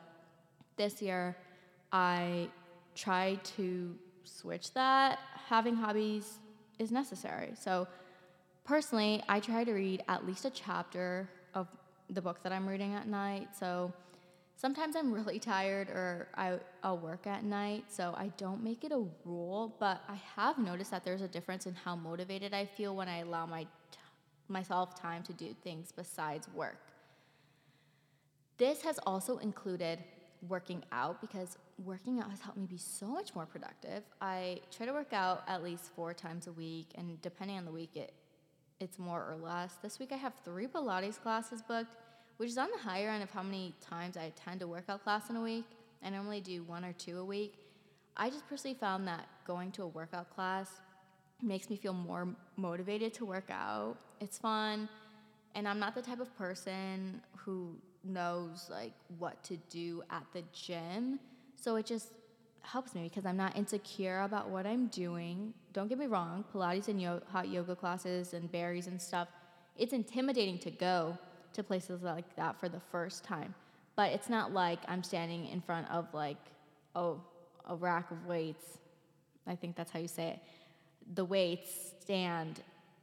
this 0.78 1.02
year, 1.02 1.36
I 1.92 2.48
tried 2.96 3.44
to 3.58 3.96
switch 4.24 4.74
that. 4.74 5.20
Having 5.48 5.76
hobbies 5.76 6.40
is 6.78 6.92
necessary. 6.92 7.52
So 7.56 7.88
personally, 8.64 9.22
I 9.28 9.40
try 9.40 9.64
to 9.64 9.74
read 9.74 10.04
at 10.08 10.26
least 10.26 10.46
a 10.46 10.50
chapter 10.50 11.30
of 11.54 11.68
the 12.10 12.22
book 12.22 12.42
that 12.44 12.54
I'm 12.54 12.68
reading 12.68 12.94
at 12.94 13.08
night. 13.08 13.50
So 13.60 13.92
sometimes 14.60 14.98
I'm 14.98 15.14
really 15.14 15.40
tired 15.40 15.90
or 15.90 16.28
I, 16.36 16.60
will 16.84 16.98
work 16.98 17.26
at 17.28 17.46
night, 17.46 17.86
so 17.88 18.14
I 18.18 18.28
don't 18.38 18.62
make 18.62 18.84
it 18.84 18.92
a 18.92 19.06
rule, 19.24 19.74
but 19.80 20.02
I 20.10 20.20
have 20.36 20.58
noticed 20.58 20.92
that 20.92 21.06
there's 21.06 21.22
a 21.22 21.30
difference 21.30 21.66
in 21.66 21.76
how 21.76 21.96
motivated 21.96 22.54
I 22.54 22.66
feel 22.66 22.94
when 22.96 23.08
I 23.08 23.20
allow 23.20 23.46
my 23.46 23.64
t- 23.64 23.70
myself 24.50 25.00
time 25.00 25.24
to 25.24 25.34
do 25.34 25.56
things 25.64 25.94
besides 25.94 26.50
work. 26.54 26.78
This 28.58 28.82
has 28.82 29.00
also 29.06 29.38
included 29.38 30.00
working 30.50 30.84
out 30.92 31.22
because 31.22 31.58
working 31.86 32.20
out 32.20 32.30
has 32.30 32.42
helped 32.42 32.58
me 32.58 32.66
be 32.66 32.78
so 32.78 33.08
much 33.08 33.34
more 33.36 33.46
productive. 33.46 34.04
I 34.20 34.60
try 34.76 34.86
to 34.86 34.92
work 34.92 35.14
out 35.14 35.44
at 35.48 35.64
least 35.64 35.92
four 35.96 36.14
times 36.14 36.48
a 36.48 36.52
week, 36.52 36.88
and 36.96 37.22
depending 37.22 37.58
on 37.58 37.64
the 37.64 37.72
week, 37.72 37.96
it 37.96 38.14
it's 38.82 38.98
more 38.98 39.26
or 39.30 39.36
less. 39.36 39.74
This 39.82 40.00
week 40.00 40.14
I 40.14 40.16
have 40.16 40.34
three 40.46 40.66
Pilates 40.66 41.22
classes 41.22 41.62
booked 41.62 41.98
which 42.40 42.50
is 42.50 42.58
on 42.58 42.70
the 42.72 42.78
higher 42.78 43.10
end 43.10 43.22
of 43.22 43.30
how 43.30 43.44
many 43.44 43.74
times 43.82 44.16
I 44.16 44.24
attend 44.24 44.62
a 44.62 44.68
workout 44.68 45.04
class 45.04 45.30
in 45.30 45.36
a 45.36 45.42
week. 45.42 45.66
I 46.02 46.10
normally 46.10 46.40
do 46.40 46.64
one 46.64 46.86
or 46.86 46.94
two 46.94 47.20
a 47.20 47.26
week. 47.26 47.56
I 48.16 48.30
just 48.30 48.48
personally 48.48 48.78
found 48.80 49.06
that 49.10 49.28
going 49.46 49.74
to 49.74 49.84
a 49.84 49.88
workout 49.88 50.34
class 50.34 50.80
makes 51.42 51.70
me 51.70 51.76
feel 51.76 51.92
more 51.92 52.30
motivated 52.56 53.14
to 53.16 53.26
work 53.26 53.50
out. 53.52 53.98
It's 54.22 54.38
fun, 54.38 54.88
and 55.54 55.68
I'm 55.68 55.80
not 55.80 55.96
the 55.96 56.02
type 56.02 56.22
of 56.22 56.34
person 56.38 57.22
who 57.36 57.76
knows 58.06 58.70
like 58.72 58.94
what 59.18 59.44
to 59.44 59.58
do 59.70 60.02
at 60.10 60.24
the 60.32 60.42
gym. 60.54 61.20
So 61.58 61.76
it 61.76 61.86
just 61.86 62.14
helps 62.62 62.96
me 62.96 63.04
because 63.04 63.26
I'm 63.26 63.36
not 63.36 63.58
insecure 63.58 64.22
about 64.22 64.50
what 64.50 64.66
I'm 64.66 64.88
doing. 64.88 65.54
Don't 65.74 65.90
get 65.90 65.98
me 65.98 66.06
wrong, 66.06 66.46
Pilates 66.54 66.88
and 66.88 67.02
yo- 67.02 67.22
hot 67.30 67.50
yoga 67.50 67.76
classes 67.76 68.34
and 68.34 68.50
Barry's 68.50 68.88
and 68.88 69.02
stuff, 69.02 69.28
it's 69.76 69.92
intimidating 69.92 70.58
to 70.60 70.72
go 70.72 71.18
to 71.54 71.64
places 71.64 72.02
like 72.02 72.36
that 72.36 72.60
for 72.60 72.70
the 72.70 72.80
first 72.92 73.24
time. 73.24 73.54
But 73.96 74.12
it's 74.12 74.30
not 74.30 74.54
like 74.54 74.80
I'm 74.88 75.04
standing 75.04 75.48
in 75.48 75.62
front 75.62 75.90
of 75.90 76.08
like 76.14 76.38
oh 76.96 77.22
a 77.68 77.76
rack 77.76 78.12
of 78.12 78.26
weights. 78.26 78.80
I 79.48 79.56
think 79.56 79.76
that's 79.76 79.92
how 79.92 80.00
you 80.00 80.08
say 80.08 80.30
it. 80.30 80.40
The 81.16 81.26
weights 81.26 81.94
stand 82.02 82.62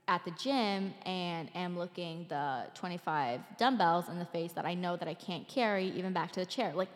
at 0.09 0.25
the 0.25 0.31
gym 0.33 0.95
and 1.05 1.49
am 1.55 1.77
looking 1.79 2.27
the 2.29 2.65
25 2.75 3.41
dumbbells 3.59 4.09
in 4.09 4.19
the 4.19 4.25
face 4.27 4.53
that 4.53 4.65
I 4.65 4.75
know 4.75 4.97
that 4.97 5.09
I 5.09 5.15
can't 5.15 5.47
carry 5.49 5.89
even 5.91 6.13
back 6.13 6.33
to 6.33 6.41
the 6.41 6.47
chair. 6.47 6.73
Like 6.75 6.89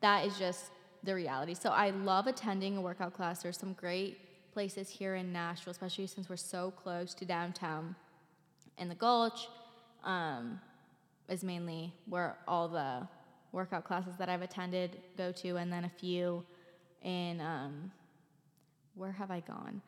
that 0.00 0.26
is 0.26 0.38
just 0.38 0.70
the 1.02 1.14
reality. 1.14 1.54
So 1.54 1.70
I 1.70 1.90
love 1.90 2.26
attending 2.26 2.76
a 2.76 2.80
workout 2.80 3.12
class. 3.12 3.42
There's 3.42 3.58
some 3.58 3.74
great 3.74 4.18
places 4.52 4.88
here 4.88 5.16
in 5.16 5.32
Nashville, 5.32 5.72
especially 5.72 6.06
since 6.06 6.28
we're 6.28 6.36
so 6.36 6.70
close 6.70 7.12
to 7.14 7.24
downtown 7.24 7.94
in 8.78 8.88
the 8.88 8.94
Gulch. 8.94 9.48
Um, 10.04 10.60
is 11.28 11.42
mainly 11.44 11.92
where 12.06 12.36
all 12.46 12.68
the 12.68 13.06
workout 13.52 13.84
classes 13.84 14.14
that 14.18 14.28
I've 14.28 14.42
attended 14.42 15.00
go 15.16 15.32
to, 15.32 15.56
and 15.56 15.72
then 15.72 15.84
a 15.84 15.88
few 15.88 16.44
in 17.02 17.40
um, 17.40 17.90
where 18.94 19.12
have 19.12 19.30
I 19.30 19.40
gone? 19.40 19.80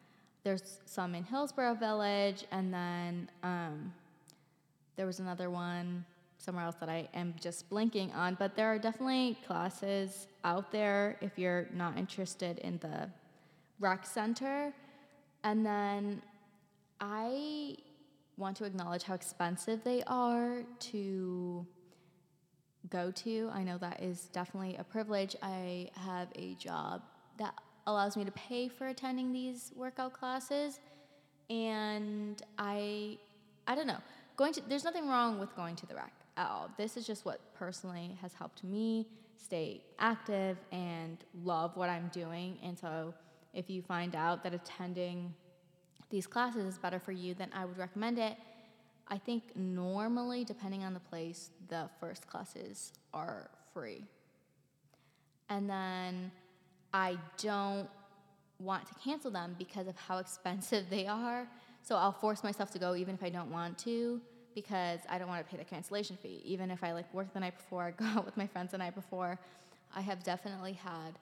There's 0.44 0.78
some 0.84 1.14
in 1.14 1.24
Hillsboro 1.24 1.74
Village, 1.74 2.44
and 2.52 2.72
then 2.72 3.28
um, 3.42 3.92
there 4.96 5.06
was 5.06 5.18
another 5.18 5.50
one 5.50 6.04
somewhere 6.38 6.64
else 6.64 6.76
that 6.76 6.88
I 6.88 7.08
am 7.14 7.34
just 7.40 7.68
blinking 7.68 8.12
on. 8.12 8.36
But 8.38 8.54
there 8.54 8.66
are 8.66 8.78
definitely 8.78 9.38
classes 9.46 10.28
out 10.44 10.70
there 10.70 11.16
if 11.20 11.38
you're 11.38 11.66
not 11.74 11.98
interested 11.98 12.58
in 12.58 12.78
the 12.78 13.08
rec 13.80 14.06
center. 14.06 14.72
And 15.42 15.66
then 15.66 16.22
I 17.00 17.76
want 18.36 18.56
to 18.58 18.64
acknowledge 18.64 19.02
how 19.02 19.14
expensive 19.14 19.82
they 19.84 20.02
are 20.06 20.62
to 20.78 21.66
go 22.90 23.10
to. 23.10 23.50
I 23.52 23.62
know 23.62 23.78
that 23.78 24.02
is 24.02 24.28
definitely 24.32 24.76
a 24.76 24.84
privilege. 24.84 25.34
I 25.42 25.90
have 25.94 26.28
a 26.36 26.54
job 26.54 27.02
that 27.38 27.54
allows 27.86 28.16
me 28.16 28.24
to 28.24 28.32
pay 28.32 28.68
for 28.68 28.88
attending 28.88 29.32
these 29.32 29.72
workout 29.74 30.12
classes 30.12 30.80
and 31.48 32.42
I 32.58 33.18
I 33.66 33.74
don't 33.74 33.86
know. 33.86 33.98
Going 34.36 34.52
to 34.54 34.62
there's 34.68 34.84
nothing 34.84 35.08
wrong 35.08 35.38
with 35.38 35.54
going 35.56 35.76
to 35.76 35.86
the 35.86 35.94
rec 35.94 36.12
at 36.36 36.48
all. 36.48 36.70
This 36.76 36.96
is 36.96 37.06
just 37.06 37.24
what 37.24 37.54
personally 37.54 38.18
has 38.20 38.34
helped 38.34 38.62
me 38.64 39.08
stay 39.36 39.82
active 39.98 40.56
and 40.72 41.18
love 41.44 41.76
what 41.76 41.88
I'm 41.88 42.10
doing. 42.12 42.58
And 42.62 42.78
so 42.78 43.14
if 43.54 43.70
you 43.70 43.82
find 43.82 44.14
out 44.14 44.42
that 44.42 44.54
attending 44.54 45.34
these 46.10 46.26
classes 46.26 46.64
is 46.64 46.78
better 46.78 46.98
for 46.98 47.12
you, 47.12 47.34
then 47.34 47.50
I 47.54 47.64
would 47.64 47.78
recommend 47.78 48.18
it. 48.18 48.36
I 49.08 49.18
think 49.18 49.56
normally, 49.56 50.44
depending 50.44 50.84
on 50.84 50.94
the 50.94 51.00
place, 51.00 51.50
the 51.68 51.88
first 52.00 52.26
classes 52.26 52.92
are 53.14 53.50
free. 53.72 54.04
And 55.48 55.68
then 55.70 56.30
I 56.92 57.16
don't 57.38 57.88
want 58.58 58.86
to 58.88 58.94
cancel 58.94 59.30
them 59.30 59.54
because 59.58 59.86
of 59.86 59.96
how 59.96 60.18
expensive 60.26 60.86
they 60.90 61.06
are. 61.06 61.46
So 61.82 61.96
I'll 61.96 62.12
force 62.12 62.42
myself 62.42 62.70
to 62.72 62.78
go 62.78 62.96
even 62.96 63.14
if 63.14 63.22
I 63.22 63.28
don't 63.28 63.50
want 63.50 63.78
to 63.78 64.20
because 64.54 65.00
I 65.08 65.18
don't 65.18 65.28
want 65.28 65.44
to 65.44 65.50
pay 65.50 65.58
the 65.58 65.68
cancellation 65.68 66.16
fee. 66.16 66.40
Even 66.44 66.70
if 66.70 66.82
I 66.82 66.92
like 66.92 67.12
work 67.12 67.32
the 67.32 67.40
night 67.40 67.56
before, 67.56 67.92
go 67.98 68.04
out 68.06 68.24
with 68.24 68.36
my 68.36 68.46
friends 68.46 68.72
the 68.72 68.78
night 68.78 68.94
before. 68.94 69.38
I 69.94 70.00
have 70.00 70.24
definitely 70.24 70.72
had 70.72 71.18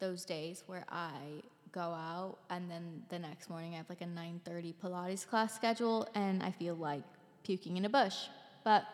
those 0.00 0.24
days 0.24 0.64
where 0.66 0.84
I 0.90 1.42
go 1.76 1.92
out 1.92 2.38
and 2.48 2.70
then 2.70 3.02
the 3.10 3.18
next 3.18 3.50
morning 3.50 3.74
I 3.74 3.76
have 3.76 3.90
like 3.90 4.00
a 4.00 4.06
9:30 4.06 4.74
Pilates 4.82 5.28
class 5.28 5.54
schedule 5.54 6.08
and 6.14 6.42
I 6.42 6.50
feel 6.50 6.74
like 6.74 7.04
puking 7.44 7.76
in 7.76 7.84
a 7.84 7.88
bush. 7.90 8.16
But, 8.64 8.84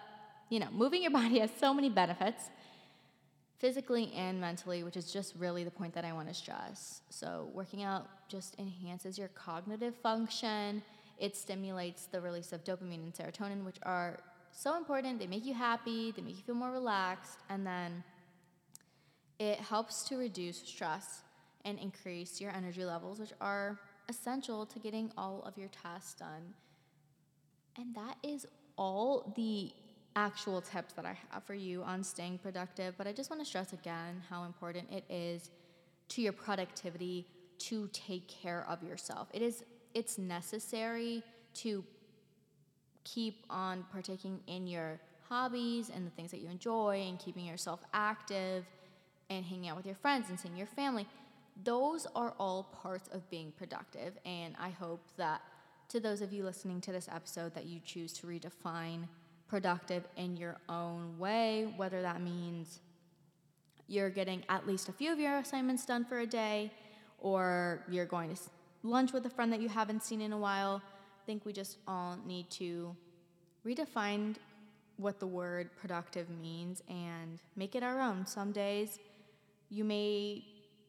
you 0.50 0.58
know, 0.58 0.68
moving 0.72 1.00
your 1.02 1.12
body 1.20 1.38
has 1.38 1.50
so 1.60 1.72
many 1.72 1.90
benefits 1.90 2.50
physically 3.58 4.12
and 4.16 4.40
mentally, 4.40 4.82
which 4.82 4.96
is 4.96 5.12
just 5.12 5.36
really 5.36 5.62
the 5.62 5.70
point 5.70 5.94
that 5.94 6.04
I 6.04 6.12
want 6.12 6.26
to 6.26 6.34
stress. 6.34 7.02
So, 7.08 7.48
working 7.54 7.84
out 7.84 8.08
just 8.28 8.58
enhances 8.58 9.16
your 9.16 9.28
cognitive 9.28 9.94
function. 10.02 10.82
It 11.18 11.36
stimulates 11.36 12.06
the 12.06 12.20
release 12.20 12.52
of 12.52 12.64
dopamine 12.64 13.04
and 13.06 13.14
serotonin, 13.14 13.64
which 13.64 13.80
are 13.84 14.18
so 14.50 14.76
important. 14.76 15.20
They 15.20 15.28
make 15.28 15.46
you 15.46 15.54
happy, 15.54 16.10
they 16.10 16.22
make 16.22 16.36
you 16.36 16.42
feel 16.42 16.56
more 16.56 16.72
relaxed, 16.72 17.38
and 17.48 17.64
then 17.64 18.02
it 19.38 19.58
helps 19.60 20.02
to 20.08 20.16
reduce 20.16 20.58
stress 20.58 21.22
and 21.64 21.78
increase 21.78 22.40
your 22.40 22.50
energy 22.50 22.84
levels, 22.84 23.18
which 23.18 23.32
are 23.40 23.78
essential 24.08 24.66
to 24.66 24.78
getting 24.78 25.10
all 25.16 25.42
of 25.46 25.56
your 25.56 25.68
tasks 25.68 26.14
done. 26.14 26.54
And 27.78 27.94
that 27.94 28.16
is 28.22 28.46
all 28.76 29.32
the 29.36 29.72
actual 30.14 30.60
tips 30.60 30.92
that 30.94 31.06
I 31.06 31.16
have 31.30 31.44
for 31.44 31.54
you 31.54 31.82
on 31.82 32.02
staying 32.02 32.38
productive. 32.38 32.94
But 32.98 33.06
I 33.06 33.12
just 33.12 33.30
want 33.30 33.40
to 33.40 33.46
stress 33.46 33.72
again 33.72 34.22
how 34.28 34.44
important 34.44 34.90
it 34.90 35.04
is 35.08 35.50
to 36.10 36.22
your 36.22 36.32
productivity 36.32 37.26
to 37.58 37.88
take 37.92 38.28
care 38.28 38.66
of 38.68 38.82
yourself. 38.82 39.28
It 39.32 39.42
is 39.42 39.64
it's 39.94 40.18
necessary 40.18 41.22
to 41.54 41.84
keep 43.04 43.44
on 43.50 43.84
partaking 43.92 44.40
in 44.46 44.66
your 44.66 44.98
hobbies 45.28 45.90
and 45.94 46.06
the 46.06 46.10
things 46.10 46.30
that 46.30 46.40
you 46.40 46.48
enjoy 46.48 47.04
and 47.08 47.18
keeping 47.18 47.44
yourself 47.44 47.82
active 47.92 48.64
and 49.30 49.44
hanging 49.44 49.68
out 49.68 49.76
with 49.76 49.86
your 49.86 49.94
friends 49.94 50.28
and 50.28 50.38
seeing 50.38 50.56
your 50.56 50.66
family. 50.66 51.06
Those 51.64 52.06
are 52.14 52.34
all 52.38 52.64
parts 52.82 53.08
of 53.12 53.28
being 53.30 53.52
productive. 53.52 54.14
And 54.24 54.54
I 54.58 54.70
hope 54.70 55.02
that 55.16 55.42
to 55.88 56.00
those 56.00 56.22
of 56.22 56.32
you 56.32 56.44
listening 56.44 56.80
to 56.82 56.92
this 56.92 57.08
episode, 57.12 57.54
that 57.54 57.66
you 57.66 57.80
choose 57.84 58.12
to 58.14 58.26
redefine 58.26 59.08
productive 59.48 60.04
in 60.16 60.36
your 60.36 60.56
own 60.68 61.18
way, 61.18 61.72
whether 61.76 62.00
that 62.00 62.22
means 62.22 62.80
you're 63.86 64.08
getting 64.08 64.42
at 64.48 64.66
least 64.66 64.88
a 64.88 64.92
few 64.92 65.12
of 65.12 65.18
your 65.18 65.36
assignments 65.38 65.84
done 65.84 66.04
for 66.04 66.20
a 66.20 66.26
day, 66.26 66.72
or 67.18 67.84
you're 67.90 68.06
going 68.06 68.34
to 68.34 68.40
lunch 68.82 69.12
with 69.12 69.26
a 69.26 69.30
friend 69.30 69.52
that 69.52 69.60
you 69.60 69.68
haven't 69.68 70.02
seen 70.02 70.22
in 70.22 70.32
a 70.32 70.38
while. 70.38 70.80
I 70.86 71.26
think 71.26 71.44
we 71.44 71.52
just 71.52 71.76
all 71.86 72.18
need 72.26 72.48
to 72.52 72.96
redefine 73.66 74.36
what 74.96 75.20
the 75.20 75.26
word 75.26 75.70
productive 75.76 76.28
means 76.40 76.82
and 76.88 77.38
make 77.54 77.74
it 77.74 77.82
our 77.82 78.00
own. 78.00 78.24
Some 78.26 78.52
days 78.52 78.98
you 79.68 79.84
may 79.84 80.44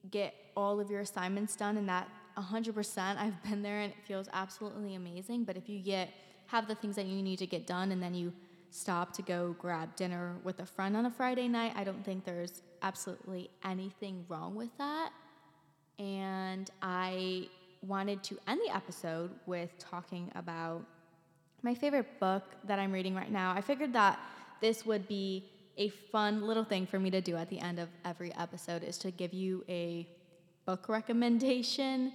get 0.09 0.33
all 0.55 0.79
of 0.79 0.89
your 0.89 1.01
assignments 1.01 1.55
done 1.55 1.77
and 1.77 1.87
that 1.89 2.09
100% 2.37 3.17
I've 3.17 3.43
been 3.43 3.61
there 3.61 3.81
and 3.81 3.91
it 3.91 3.97
feels 4.05 4.27
absolutely 4.33 4.95
amazing, 4.95 5.43
but 5.43 5.57
if 5.57 5.69
you 5.69 5.79
get 5.79 6.09
have 6.47 6.67
the 6.67 6.75
things 6.75 6.95
that 6.95 7.05
you 7.05 7.21
need 7.21 7.39
to 7.39 7.47
get 7.47 7.65
done 7.65 7.91
and 7.91 8.01
then 8.01 8.13
you 8.13 8.33
stop 8.69 9.13
to 9.13 9.21
go 9.21 9.55
grab 9.59 9.95
dinner 9.95 10.35
with 10.43 10.59
a 10.59 10.65
friend 10.65 10.97
on 10.97 11.05
a 11.05 11.11
Friday 11.11 11.47
night, 11.47 11.73
I 11.75 11.83
don't 11.83 12.03
think 12.03 12.25
there's 12.25 12.61
absolutely 12.81 13.49
anything 13.63 14.25
wrong 14.27 14.55
with 14.55 14.75
that. 14.77 15.11
And 15.99 16.69
I 16.81 17.47
wanted 17.81 18.23
to 18.23 18.37
end 18.47 18.61
the 18.65 18.75
episode 18.75 19.31
with 19.45 19.69
talking 19.77 20.31
about 20.35 20.83
my 21.61 21.73
favorite 21.73 22.19
book 22.19 22.43
that 22.65 22.79
I'm 22.79 22.91
reading 22.91 23.15
right 23.15 23.31
now. 23.31 23.53
I 23.55 23.61
figured 23.61 23.93
that 23.93 24.19
this 24.59 24.85
would 24.85 25.07
be 25.07 25.45
a 25.77 25.89
fun 25.89 26.45
little 26.45 26.63
thing 26.63 26.85
for 26.85 26.99
me 26.99 27.09
to 27.11 27.21
do 27.21 27.35
at 27.35 27.49
the 27.49 27.59
end 27.59 27.79
of 27.79 27.89
every 28.05 28.33
episode 28.35 28.83
is 28.83 28.97
to 28.99 29.11
give 29.11 29.33
you 29.33 29.63
a 29.67 30.07
book 30.65 30.87
recommendation. 30.87 32.13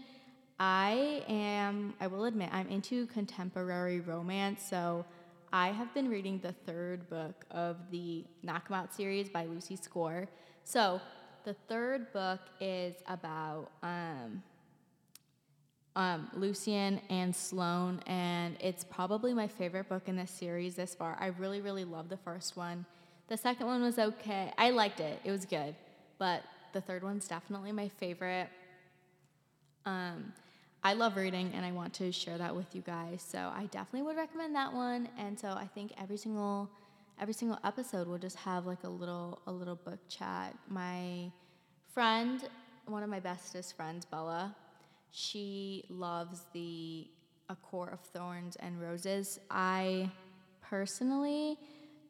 I 0.58 1.22
am, 1.28 1.94
I 2.00 2.06
will 2.06 2.24
admit, 2.24 2.50
I'm 2.52 2.68
into 2.68 3.06
contemporary 3.06 4.00
romance, 4.00 4.62
so 4.68 5.04
I 5.52 5.68
have 5.68 5.92
been 5.94 6.08
reading 6.08 6.40
the 6.40 6.52
third 6.52 7.08
book 7.08 7.44
of 7.50 7.76
the 7.90 8.24
Knockemout 8.44 8.92
series 8.92 9.28
by 9.28 9.44
Lucy 9.44 9.76
Score. 9.76 10.28
So, 10.64 11.00
the 11.44 11.54
third 11.68 12.12
book 12.12 12.40
is 12.60 12.94
about 13.06 13.70
um, 13.82 14.42
um, 15.96 16.28
Lucian 16.34 17.00
and 17.08 17.34
Sloane, 17.34 18.00
and 18.06 18.56
it's 18.60 18.84
probably 18.84 19.32
my 19.32 19.46
favorite 19.48 19.88
book 19.88 20.02
in 20.06 20.16
this 20.16 20.30
series 20.30 20.74
this 20.74 20.94
far. 20.94 21.16
I 21.20 21.28
really, 21.28 21.60
really 21.60 21.84
love 21.84 22.08
the 22.08 22.16
first 22.18 22.56
one. 22.56 22.84
The 23.28 23.36
second 23.36 23.66
one 23.66 23.82
was 23.82 23.98
okay. 23.98 24.52
I 24.58 24.70
liked 24.70 25.00
it, 25.00 25.20
it 25.24 25.30
was 25.30 25.44
good, 25.44 25.74
but 26.18 26.42
the 26.72 26.80
third 26.80 27.02
one's 27.02 27.28
definitely 27.28 27.72
my 27.72 27.88
favorite. 27.88 28.48
Um, 29.86 30.32
I 30.82 30.94
love 30.94 31.16
reading 31.16 31.52
and 31.54 31.64
I 31.64 31.72
want 31.72 31.94
to 31.94 32.12
share 32.12 32.38
that 32.38 32.54
with 32.54 32.74
you 32.74 32.82
guys. 32.82 33.24
So 33.26 33.38
I 33.38 33.66
definitely 33.66 34.02
would 34.02 34.16
recommend 34.16 34.54
that 34.54 34.72
one. 34.72 35.08
And 35.18 35.38
so 35.38 35.48
I 35.48 35.66
think 35.66 35.92
every 36.00 36.16
single 36.16 36.70
every 37.20 37.34
single 37.34 37.58
episode 37.64 38.06
will 38.06 38.18
just 38.18 38.36
have 38.36 38.64
like 38.66 38.84
a 38.84 38.88
little 38.88 39.42
a 39.46 39.52
little 39.52 39.74
book 39.74 39.98
chat. 40.08 40.54
My 40.68 41.32
friend, 41.92 42.48
one 42.86 43.02
of 43.02 43.10
my 43.10 43.20
bestest 43.20 43.76
friends, 43.76 44.04
Bella, 44.04 44.54
she 45.10 45.84
loves 45.88 46.42
the 46.52 47.08
A 47.48 47.56
Court 47.56 47.92
of 47.92 48.00
Thorns 48.00 48.56
and 48.56 48.80
Roses. 48.80 49.40
I 49.50 50.10
personally 50.62 51.58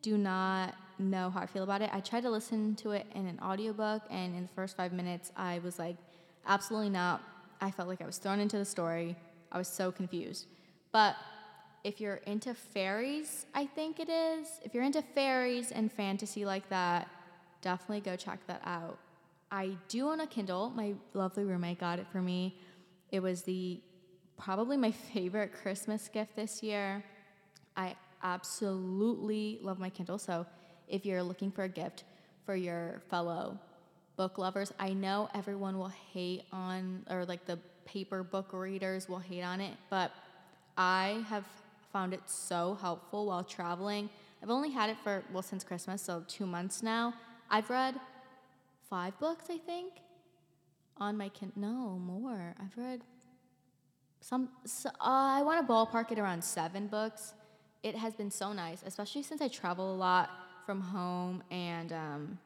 do 0.03 0.19
not 0.19 0.75
know 0.99 1.31
how 1.31 1.41
I 1.41 1.47
feel 1.47 1.63
about 1.63 1.83
it. 1.83 1.91
I 1.93 2.01
tried 2.01 2.23
to 2.23 2.31
listen 2.31 2.75
to 2.77 2.93
it 2.93 3.07
in 3.15 3.27
an 3.27 3.39
audiobook 3.43 4.03
and 4.11 4.35
in 4.35 4.43
the 4.43 4.49
first 4.49 4.77
5 4.77 4.93
minutes 4.93 5.33
I 5.37 5.61
was 5.61 5.79
like 5.79 5.97
absolutely 6.47 6.91
not 6.91 7.23
I 7.61 7.71
felt 7.71 7.89
like 7.89 8.01
I 8.01 8.07
was 8.07 8.19
thrown 8.19 8.41
into 8.41 8.57
the 8.59 8.65
story. 8.65 9.17
I 9.51 9.59
was 9.59 9.69
so 9.69 9.91
confused. 9.91 10.47
But 10.93 11.17
if 11.85 12.01
you're 12.01 12.21
into 12.27 12.55
fairies, 12.55 13.47
I 13.55 13.67
think 13.67 14.01
it 14.01 14.09
is. 14.09 14.61
If 14.63 14.75
you're 14.75 14.85
into 14.85 15.03
fairies 15.03 15.73
and 15.73 15.91
fantasy 15.91 16.45
like 16.45 16.69
that, 16.69 17.09
definitely 17.63 18.01
go 18.01 18.17
check 18.17 18.41
that 18.47 18.63
out. 18.65 18.99
I 19.51 19.77
do 19.89 20.09
own 20.09 20.21
a 20.21 20.27
Kindle. 20.27 20.71
My 20.71 20.95
lovely 21.15 21.45
roommate 21.45 21.81
got 21.81 21.99
it 21.99 22.07
for 22.13 22.21
me. 22.21 22.59
It 23.11 23.21
was 23.21 23.43
the 23.43 23.81
probably 24.37 24.77
my 24.77 24.91
favorite 25.13 25.53
Christmas 25.53 26.09
gift 26.09 26.37
this 26.37 26.63
year. 26.63 27.03
I 27.77 27.97
absolutely 28.23 29.59
love 29.63 29.79
my 29.79 29.91
Kindle. 29.91 30.19
So 30.19 30.47
if 30.89 31.05
you're 31.07 31.23
looking 31.23 31.51
for 31.51 31.65
a 31.65 31.69
gift 31.69 32.05
for 32.45 32.57
your 32.57 33.03
fellow 33.11 33.59
book 34.17 34.37
lovers. 34.37 34.73
I 34.79 34.93
know 34.93 35.29
everyone 35.35 35.79
will 35.79 35.93
hate 36.13 36.43
on, 36.53 37.05
or 37.09 37.25
like 37.25 37.47
the 37.47 37.59
paper 37.85 38.23
book 38.23 38.53
readers 38.53 39.09
will 39.09 39.21
hate 39.21 39.43
on 39.43 39.61
it, 39.61 39.77
but 39.91 40.11
I 40.77 41.25
have 41.29 41.45
found 41.93 42.13
it 42.13 42.21
so 42.27 42.77
helpful 42.81 43.27
while 43.27 43.45
traveling. 43.45 44.11
I've 44.43 44.51
only 44.51 44.71
had 44.71 44.91
it 44.91 44.97
for, 45.03 45.23
well, 45.33 45.43
since 45.43 45.63
Christmas, 45.65 46.03
so 46.03 46.25
two 46.27 46.47
months 46.47 46.83
now. 46.83 47.15
I've 47.51 47.71
read 47.71 47.95
five 48.91 49.19
books, 49.21 49.47
I 49.51 49.59
think, 49.59 49.93
on 50.97 51.17
my 51.17 51.29
kin. 51.29 51.53
No, 51.55 51.99
more. 51.99 52.55
I've 52.61 52.77
read 52.77 53.03
some, 54.21 54.49
so, 54.65 54.89
uh, 54.89 55.39
I 55.39 55.43
want 55.43 55.65
to 55.65 55.73
ballpark 55.73 56.11
it 56.13 56.19
around 56.19 56.43
seven 56.43 56.89
books. 56.89 57.35
It 57.83 57.95
has 57.95 58.15
been 58.15 58.31
so 58.31 58.53
nice, 58.53 58.83
especially 58.85 59.23
since 59.23 59.41
I 59.41 59.49
travel 59.49 59.95
a 59.95 59.97
lot 59.97 60.31
from 60.69 60.83
home 60.83 61.43
and 61.51 61.95
um, 61.95 62.39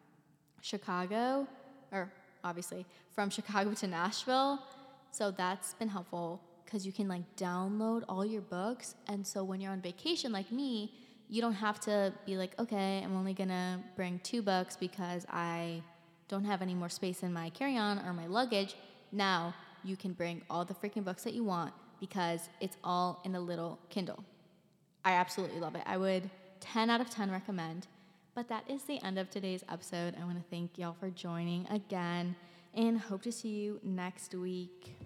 Chicago 0.61 1.45
or 1.91 2.09
obviously 2.45 2.87
from 3.11 3.29
Chicago 3.29 3.75
to 3.75 3.89
Nashville. 3.89 4.61
So 5.11 5.33
that's 5.33 5.75
been 5.75 5.89
helpful 5.89 6.41
because 6.65 6.87
you 6.87 6.93
can 6.93 7.09
like 7.09 7.25
download 7.37 8.05
all 8.09 8.25
your 8.25 8.43
books. 8.43 8.95
And 9.09 9.27
so 9.27 9.43
when 9.43 9.61
you're 9.61 9.73
on 9.73 9.81
vacation 9.81 10.31
like 10.31 10.53
me, 10.53 10.93
you 11.29 11.43
don't 11.43 11.55
have 11.55 11.81
to 11.81 12.13
be 12.25 12.37
like, 12.37 12.57
okay, 12.61 13.03
I'm 13.05 13.17
only 13.17 13.35
gonna 13.35 13.83
bring 13.97 14.21
two 14.23 14.41
books 14.41 14.77
because 14.77 15.27
I 15.29 15.83
don't 16.29 16.45
have 16.45 16.63
any 16.63 16.75
more 16.75 16.89
space 16.89 17.25
in 17.25 17.33
my 17.33 17.51
carry 17.51 17.77
on 17.77 17.99
or 18.07 18.13
my 18.13 18.29
luggage. 18.29 18.77
Now 19.11 19.53
you 19.83 19.97
can 19.97 20.13
bring 20.13 20.43
all 20.49 20.65
the 20.65 20.75
freaking 20.75 21.03
books 21.03 21.25
that 21.25 21.35
you 21.35 21.43
want 21.43 21.75
because 21.99 22.49
it's 22.61 22.77
all 22.85 23.21
in 23.25 23.35
a 23.35 23.41
little 23.41 23.81
Kindle. 23.91 24.23
I 25.05 25.15
absolutely 25.15 25.59
love 25.59 25.75
it. 25.75 25.83
I 25.87 25.97
would 25.97 26.31
10 26.61 26.89
out 26.89 27.01
of 27.01 27.11
10 27.11 27.33
recommend. 27.33 27.89
But 28.35 28.49
that 28.49 28.65
is 28.69 28.85
the 28.85 29.03
end 29.05 29.19
of 29.19 29.29
today's 29.29 29.63
episode. 29.71 30.15
I 30.21 30.25
want 30.25 30.39
to 30.39 30.45
thank 30.51 30.79
y'all 30.79 30.97
for 30.99 31.11
joining 31.11 31.67
again 31.69 32.35
and 32.75 32.99
hope 32.99 33.23
to 33.23 33.33
see 33.33 33.51
you 33.51 33.79
next 33.83 34.35
week. 34.35 34.97